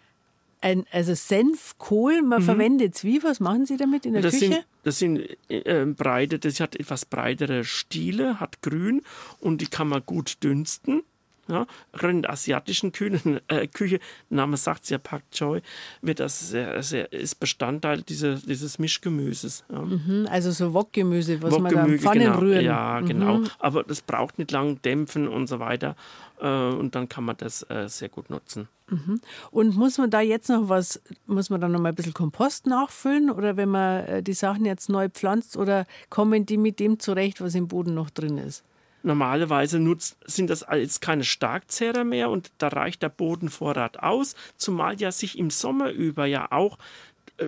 [0.62, 2.46] Ein, also Senfkohl, man mhm.
[2.46, 3.24] verwendet wie?
[3.24, 4.46] Was machen Sie damit in der das Küche?
[4.46, 9.02] Sind, das sind äh, breite, das hat etwas breitere Stiele, hat grün
[9.40, 11.04] und die kann man gut dünsten.
[11.52, 14.00] Ja, gerade in der asiatischen Küche, äh, Küche
[14.30, 15.60] Name sagt es ja Pak Choi,
[16.02, 19.66] wird das sehr, sehr, ist Bestandteil dieser, dieses Mischgemüses.
[19.70, 19.82] Ja.
[19.82, 22.40] Mhm, also so Wokgemüse, was Wok man da in Pfannen genau.
[22.40, 22.64] rühren.
[22.64, 23.40] Ja, genau.
[23.40, 23.48] Mhm.
[23.60, 25.98] Aber das braucht nicht lang dämpfen und so weiter.
[26.40, 28.70] Äh, und dann kann man das äh, sehr gut nutzen.
[28.90, 29.20] Mhm.
[29.52, 32.66] Und muss man da jetzt noch was, muss man da noch mal ein bisschen Kompost
[32.66, 36.98] nachfüllen oder wenn man äh, die Sachen jetzt neu pflanzt oder kommen die mit dem
[37.00, 38.64] zurecht, was im Boden noch drin ist?
[39.04, 45.00] Normalerweise nutzt, sind das jetzt keine Starkzehrer mehr und da reicht der Bodenvorrat aus, zumal
[45.00, 46.78] ja sich im Sommer über ja auch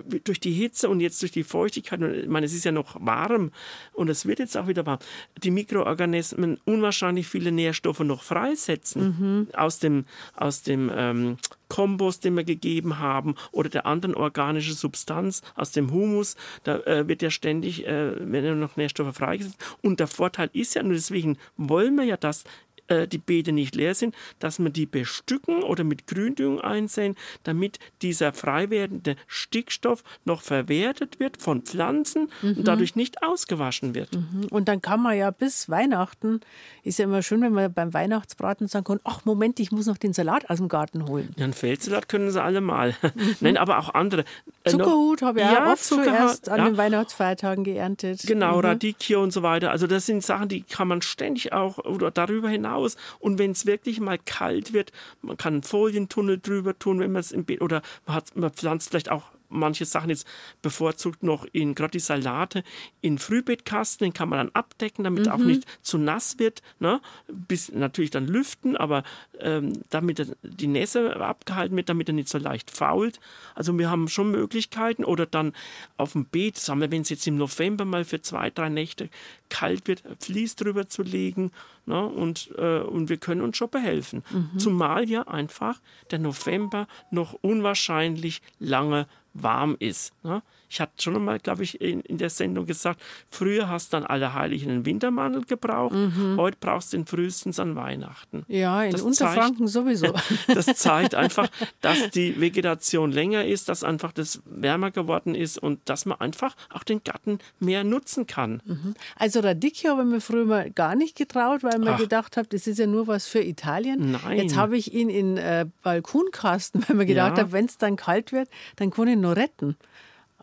[0.02, 2.96] durch die Hitze und jetzt durch die Feuchtigkeit, und ich meine, es ist ja noch
[3.04, 3.52] warm
[3.92, 4.98] und es wird jetzt auch wieder warm,
[5.42, 9.48] die Mikroorganismen unwahrscheinlich viele Nährstoffe noch freisetzen mhm.
[9.54, 10.04] aus dem,
[10.36, 11.36] aus dem ähm,
[11.68, 16.36] Kompost, den wir gegeben haben, oder der anderen organischen Substanz aus dem Humus.
[16.62, 19.58] Da äh, wird ja ständig, äh, werden noch Nährstoffe freigesetzt.
[19.82, 22.44] Und der Vorteil ist ja, und deswegen wollen wir ja, dass
[22.88, 27.78] äh, die Beete nicht leer sind, dass man die bestücken oder mit Gründüngung einsehen, damit
[28.02, 32.58] dieser frei werdende Stickstoff noch verwertet wird von Pflanzen mhm.
[32.58, 34.14] und dadurch nicht ausgewaschen wird.
[34.14, 34.48] Mhm.
[34.50, 36.40] Und dann kann man ja bis Weihnachten,
[36.82, 39.98] ist ja immer schön, wenn man beim Weihnachtsbraten sagen kann, ach Moment, ich muss noch
[39.98, 41.34] den Salat aus dem Garten holen.
[41.36, 42.94] Ja, einen Feldsalat können sie alle mal.
[43.14, 43.36] Mhm.
[43.40, 44.24] Nein, aber auch andere.
[44.64, 46.64] Äh, Zuckerhut habe ich ja, oft Zuckerhut, erst an ja.
[46.64, 48.22] den Weihnachtsfeiertagen geerntet.
[48.26, 48.64] Genau, mhm.
[48.64, 49.70] Radicchio und so weiter.
[49.70, 52.96] Also das sind Sachen, die kann man ständig auch oder darüber hinaus hinaus.
[53.18, 57.20] Und wenn es wirklich mal kalt wird, man kann einen Folientunnel drüber tun, wenn man
[57.20, 60.26] es im Beet oder man, hat, man pflanzt vielleicht auch manche Sachen jetzt
[60.62, 62.64] bevorzugt noch in gerade die Salate
[63.00, 65.32] in Frühbeetkasten, den kann man dann abdecken, damit mhm.
[65.32, 66.62] auch nicht zu nass wird.
[66.78, 67.00] Ne?
[67.28, 69.04] Bis natürlich dann lüften, aber
[69.40, 73.20] ähm, damit die Nässe abgehalten wird, damit er nicht so leicht fault.
[73.54, 75.52] Also wir haben schon Möglichkeiten oder dann
[75.96, 79.08] auf dem Beet, sagen wir, wenn es jetzt im November mal für zwei, drei Nächte
[79.48, 81.52] kalt wird, Vlies drüber zu legen.
[81.86, 82.04] Ne?
[82.04, 84.22] Und, äh, und wir können uns schon behelfen.
[84.30, 84.58] Mhm.
[84.58, 85.80] Zumal ja einfach
[86.10, 90.12] der November noch unwahrscheinlich lange warm ist.
[90.22, 90.42] Ne?
[90.68, 93.00] Ich hatte schon einmal, glaube ich, in, in, der Sendung gesagt,
[93.30, 96.36] früher hast du dann alle Heiligen einen Wintermantel gebraucht, mhm.
[96.38, 98.44] heute brauchst du den frühestens an Weihnachten.
[98.48, 100.14] Ja, in das Unterfranken zeigt, sowieso.
[100.54, 101.48] Das zeigt einfach,
[101.80, 106.56] dass die Vegetation länger ist, dass einfach das wärmer geworden ist und dass man einfach
[106.72, 108.62] auch den Garten mehr nutzen kann.
[108.64, 108.94] Mhm.
[109.16, 112.66] Also Radicchio habe ich mir früher mal gar nicht getraut, weil man gedacht hat, das
[112.66, 114.12] ist ja nur was für Italien.
[114.12, 114.38] Nein.
[114.38, 117.44] Jetzt habe ich ihn in äh, Balkonkasten, weil man gedacht ja.
[117.44, 119.76] hat, wenn es dann kalt wird, dann kann ich ihn noch retten.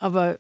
[0.02, 0.40] Aber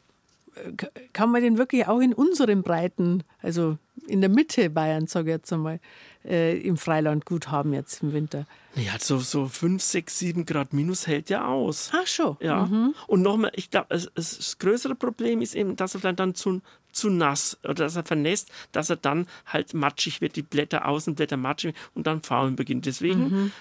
[0.55, 0.73] äh,
[1.13, 5.35] kann man den wirklich auch in unseren Breiten, also in der Mitte Bayerns, sage ich
[5.35, 5.79] jetzt einmal,
[6.25, 8.45] äh, im Freiland gut haben jetzt im Winter?
[8.75, 11.91] Ja, so, so 5, 6, 7 Grad minus hält ja aus.
[11.93, 12.37] Ach schon.
[12.41, 12.65] Ja.
[12.65, 12.95] Mhm.
[13.07, 17.09] Und nochmal, ich glaube, das, größere Problem ist eben, dass er vielleicht dann zu, zu
[17.09, 21.75] nass oder dass er vernässt, dass er dann halt matschig wird, die Blätter, Außenblätter matschig
[21.93, 22.85] und dann faulen beginnt.
[22.85, 23.51] Deswegen mhm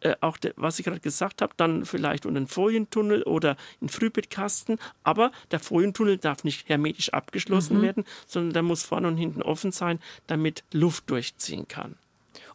[0.00, 3.88] äh, auch, de, was ich gerade gesagt habe, dann vielleicht unter einen Folientunnel oder einen
[3.88, 4.78] Frühbettkasten.
[5.02, 7.82] Aber der Folientunnel darf nicht hermetisch abgeschlossen mhm.
[7.82, 11.96] werden, sondern der muss vorne und hinten offen sein, damit Luft durchziehen kann.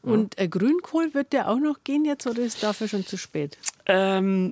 [0.01, 3.57] Und äh, Grünkohl wird der auch noch gehen jetzt oder ist dafür schon zu spät?
[3.85, 4.51] Ähm,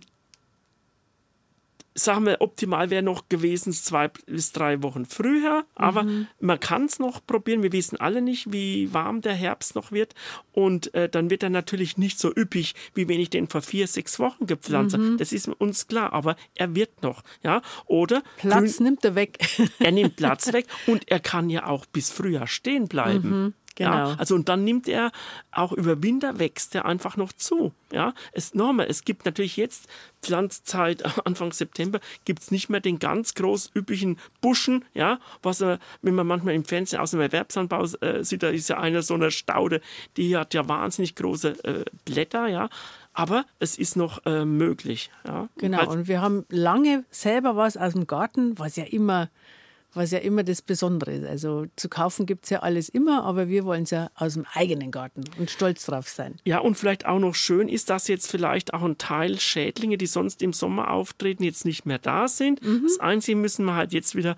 [1.93, 6.27] sagen wir, optimal wäre noch gewesen zwei bis drei Wochen früher, aber mhm.
[6.39, 7.63] man kann es noch probieren.
[7.63, 10.15] Wir wissen alle nicht, wie warm der Herbst noch wird
[10.51, 13.87] und äh, dann wird er natürlich nicht so üppig, wie wenn ich den vor vier,
[13.87, 15.03] sechs Wochen gepflanzt habe.
[15.03, 15.17] Mhm.
[15.17, 17.61] Das ist uns klar, aber er wird noch, ja.
[17.85, 19.39] Oder Platz grün, nimmt er weg.
[19.79, 23.29] er nimmt Platz weg und er kann ja auch bis Frühjahr stehen bleiben.
[23.29, 23.53] Mhm.
[23.81, 24.09] Genau.
[24.09, 25.11] Ja, also und dann nimmt er
[25.51, 27.73] auch über Winter wächst er einfach noch zu.
[27.91, 28.87] Ja, es normal.
[28.89, 29.87] Es gibt natürlich jetzt
[30.21, 34.85] Pflanzzeit Anfang September gibt es nicht mehr den ganz groß üblichen Buschen.
[34.93, 38.69] Ja, was äh, wenn man manchmal im Fernsehen aus dem Erwerbsanbau äh, sieht, da ist
[38.69, 39.81] ja einer so eine Staude,
[40.17, 42.47] die hat ja wahnsinnig große äh, Blätter.
[42.47, 42.69] Ja,
[43.13, 45.11] aber es ist noch äh, möglich.
[45.25, 45.49] Ja.
[45.57, 45.89] Genau, halt.
[45.89, 49.29] und wir haben lange selber was aus dem Garten, was ja immer
[49.93, 51.25] was ja immer das Besondere ist.
[51.25, 54.45] Also zu kaufen gibt es ja alles immer, aber wir wollen es ja aus dem
[54.53, 56.35] eigenen Garten und stolz drauf sein.
[56.45, 60.07] Ja, und vielleicht auch noch schön ist, dass jetzt vielleicht auch ein Teil Schädlinge, die
[60.07, 62.63] sonst im Sommer auftreten, jetzt nicht mehr da sind.
[62.63, 62.83] Mhm.
[62.83, 64.35] Das Einzige müssen wir halt jetzt wieder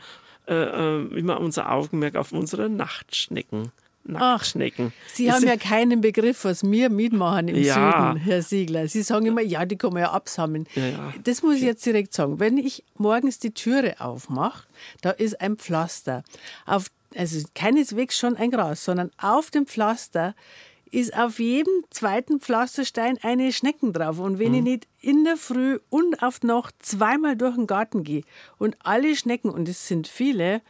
[0.48, 3.72] äh, äh immer unser Augenmerk auf unsere Nachtschnecken
[4.16, 8.12] Ach, Sie haben ja keinen Begriff, was wir mitmachen im ja.
[8.12, 8.88] Süden, Herr Siegler.
[8.88, 10.68] Sie sagen immer, ja, die kann man ja absammeln.
[10.76, 11.14] Ja, ja.
[11.24, 12.40] Das muss ich jetzt direkt sagen.
[12.40, 14.68] Wenn ich morgens die Türe aufmache,
[15.02, 16.24] da ist ein Pflaster.
[16.66, 20.36] Auf, also keineswegs schon ein Gras, sondern auf dem Pflaster
[20.92, 24.20] ist auf jedem zweiten Pflasterstein eine Schnecken drauf.
[24.20, 24.58] Und wenn mhm.
[24.58, 28.24] ich nicht in der Früh und auf Nacht zweimal durch den Garten gehe
[28.60, 30.62] und alle Schnecken, und es sind viele,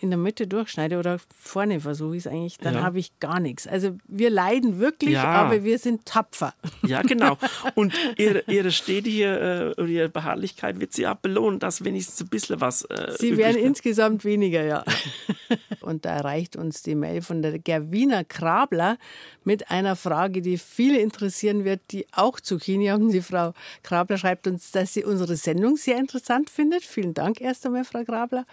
[0.00, 2.82] in der Mitte durchschneide oder vorne versuche ich es eigentlich, dann ja.
[2.82, 3.66] habe ich gar nichts.
[3.66, 5.24] Also wir leiden wirklich, ja.
[5.24, 6.54] aber wir sind tapfer.
[6.86, 7.36] Ja, genau.
[7.74, 12.60] Und ihre, ihre stetige äh, ihre Beharrlichkeit wird sie auch belohnen, dass wenigstens ein bisschen
[12.60, 12.82] was.
[12.84, 13.66] Äh, sie werden wird.
[13.66, 14.84] insgesamt weniger, ja.
[15.80, 18.98] Und da erreicht uns die Mail von der Gerwina Krabler
[19.44, 23.10] mit einer Frage, die viele interessieren wird, die auch Zucchini haben.
[23.10, 26.84] Die Frau Krabler schreibt uns, dass sie unsere Sendung sehr interessant findet.
[26.84, 28.44] Vielen Dank erst einmal, Frau Krabler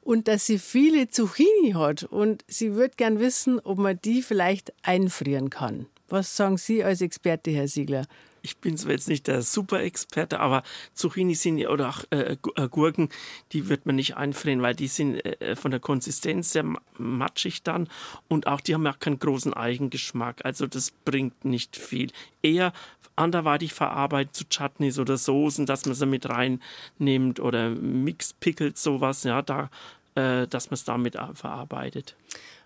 [0.00, 4.72] und dass sie viele Zucchini hat und sie würde gern wissen, ob man die vielleicht
[4.82, 5.86] einfrieren kann.
[6.08, 8.06] Was sagen Sie als Experte, Herr Siegler?
[8.42, 10.62] Ich bin zwar jetzt nicht der Super-Experte, aber
[10.94, 13.08] Zucchini sind oder auch äh, äh, Gurken,
[13.52, 16.64] die wird man nicht einfrieren, weil die sind äh, von der Konsistenz sehr
[16.98, 17.88] matschig dann
[18.28, 20.44] und auch die haben ja keinen großen Eigengeschmack.
[20.44, 22.10] Also das bringt nicht viel.
[22.42, 22.72] Eher
[23.16, 29.24] anderweitig verarbeitet zu Chutneys oder Soßen, dass man sie mit reinnimmt oder Mixed Pickles, sowas,
[29.24, 29.70] ja, da
[30.14, 32.16] äh, dass man es damit verarbeitet.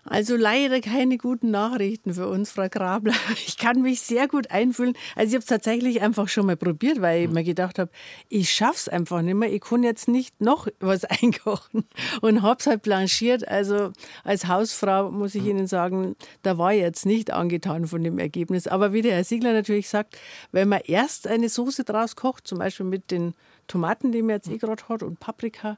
[0.05, 3.13] Also leider keine guten Nachrichten für uns, Frau Grabler.
[3.45, 4.93] Ich kann mich sehr gut einfühlen.
[5.15, 7.33] Also ich habe es tatsächlich einfach schon mal probiert, weil ich hm.
[7.33, 7.89] mir gedacht habe,
[8.27, 9.51] ich schaff's einfach nicht mehr.
[9.51, 11.85] Ich kann jetzt nicht noch was einkochen
[12.21, 13.47] und habe es halt blanchiert.
[13.47, 13.91] Also
[14.23, 15.51] als Hausfrau muss ich hm.
[15.51, 18.67] Ihnen sagen, da war ich jetzt nicht angetan von dem Ergebnis.
[18.67, 20.17] Aber wie der Herr Siegler natürlich sagt,
[20.51, 23.35] wenn man erst eine Soße draus kocht, zum Beispiel mit den
[23.67, 25.77] Tomaten, die man jetzt eh gerade hat und Paprika,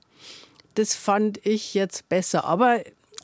[0.73, 2.45] das fand ich jetzt besser.
[2.45, 2.79] Aber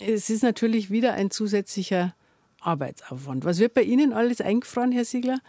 [0.08, 2.14] es ist natürlich wieder ein zusätzlicher
[2.60, 3.45] Arbeitsaufwand.
[3.45, 5.39] Was wird bei Ihnen alles eingefroren, Herr Siegler?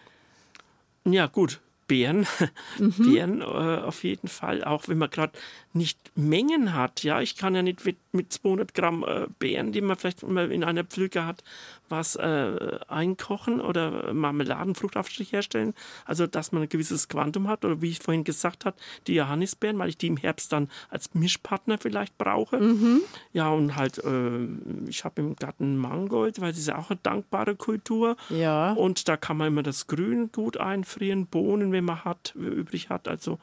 [1.05, 1.61] Ja, gut.
[1.89, 2.27] Beeren,
[2.79, 2.93] mhm.
[2.97, 5.33] Beeren äh, auf jeden Fall, auch wenn man gerade
[5.75, 7.03] nicht Mengen hat.
[7.03, 10.53] Ja, ich kann ja nicht mit, mit 200 Gramm äh, Beeren, die man vielleicht mal
[10.53, 11.43] in einer Pflücke hat,
[11.89, 15.75] was äh, einkochen oder Marmeladenfruchtaufstrich herstellen.
[16.05, 19.79] Also, dass man ein gewisses Quantum hat oder wie ich vorhin gesagt habe, die Johannisbeeren,
[19.79, 22.59] weil ich die im Herbst dann als Mischpartner vielleicht brauche.
[22.59, 23.01] Mhm.
[23.33, 24.47] Ja, und halt, äh,
[24.89, 28.17] ich habe im Garten Mangold, weil das ist ja auch eine dankbare Kultur.
[28.29, 28.73] Ja.
[28.73, 33.09] Und da kann man immer das Grün gut einfrieren, Bohnen, wenn man hat, übrig hat.
[33.09, 33.39] Also,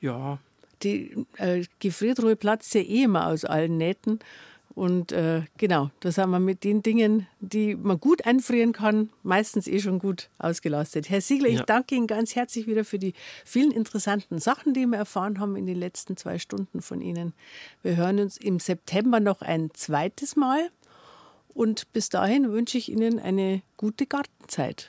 [0.00, 0.38] ja
[0.82, 4.18] die äh, Gefriertruhe platzt ja eh immer aus allen Nähten.
[4.74, 9.66] Und äh, genau, da sind wir mit den Dingen, die man gut einfrieren kann, meistens
[9.66, 11.10] eh schon gut ausgelastet.
[11.10, 11.60] Herr Siegler, ja.
[11.60, 13.12] ich danke Ihnen ganz herzlich wieder für die
[13.44, 17.34] vielen interessanten Sachen, die wir erfahren haben in den letzten zwei Stunden von Ihnen.
[17.82, 20.70] Wir hören uns im September noch ein zweites Mal.
[21.48, 24.88] Und bis dahin wünsche ich Ihnen eine gute Gartenzeit.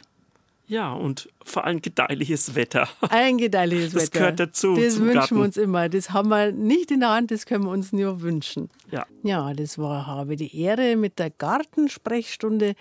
[0.66, 2.88] Ja, und vor allem gedeihliches Wetter.
[3.10, 4.06] Ein gedeihliches das Wetter.
[4.06, 4.76] Das gehört dazu.
[4.76, 5.36] Das wünschen Garten.
[5.36, 5.90] wir uns immer.
[5.90, 8.70] Das haben wir nicht in der Hand, das können wir uns nur wünschen.
[8.90, 9.06] Ja.
[9.24, 12.76] Ja, das war Habe die Ehre mit der Gartensprechstunde.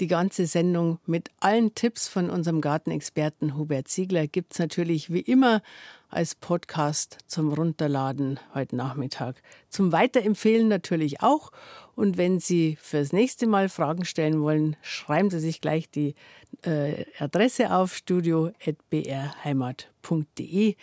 [0.00, 5.20] Die ganze Sendung mit allen Tipps von unserem Gartenexperten Hubert Ziegler gibt es natürlich wie
[5.20, 5.62] immer
[6.08, 9.42] als Podcast zum Runterladen heute Nachmittag.
[9.68, 11.50] Zum Weiterempfehlen natürlich auch.
[11.96, 16.16] Und wenn Sie fürs nächste Mal Fragen stellen wollen, schreiben Sie sich gleich die
[16.62, 20.74] äh, Adresse auf studio.brheimat.de.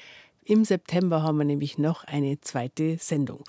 [0.43, 3.43] Im September haben wir nämlich noch eine zweite Sendung.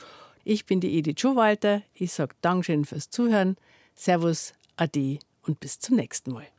[0.44, 1.82] Ich bin die Edith Schowalter.
[1.94, 3.56] Ich sage Dankeschön fürs Zuhören.
[3.94, 6.52] Servus, Ade und bis zum nächsten Mal.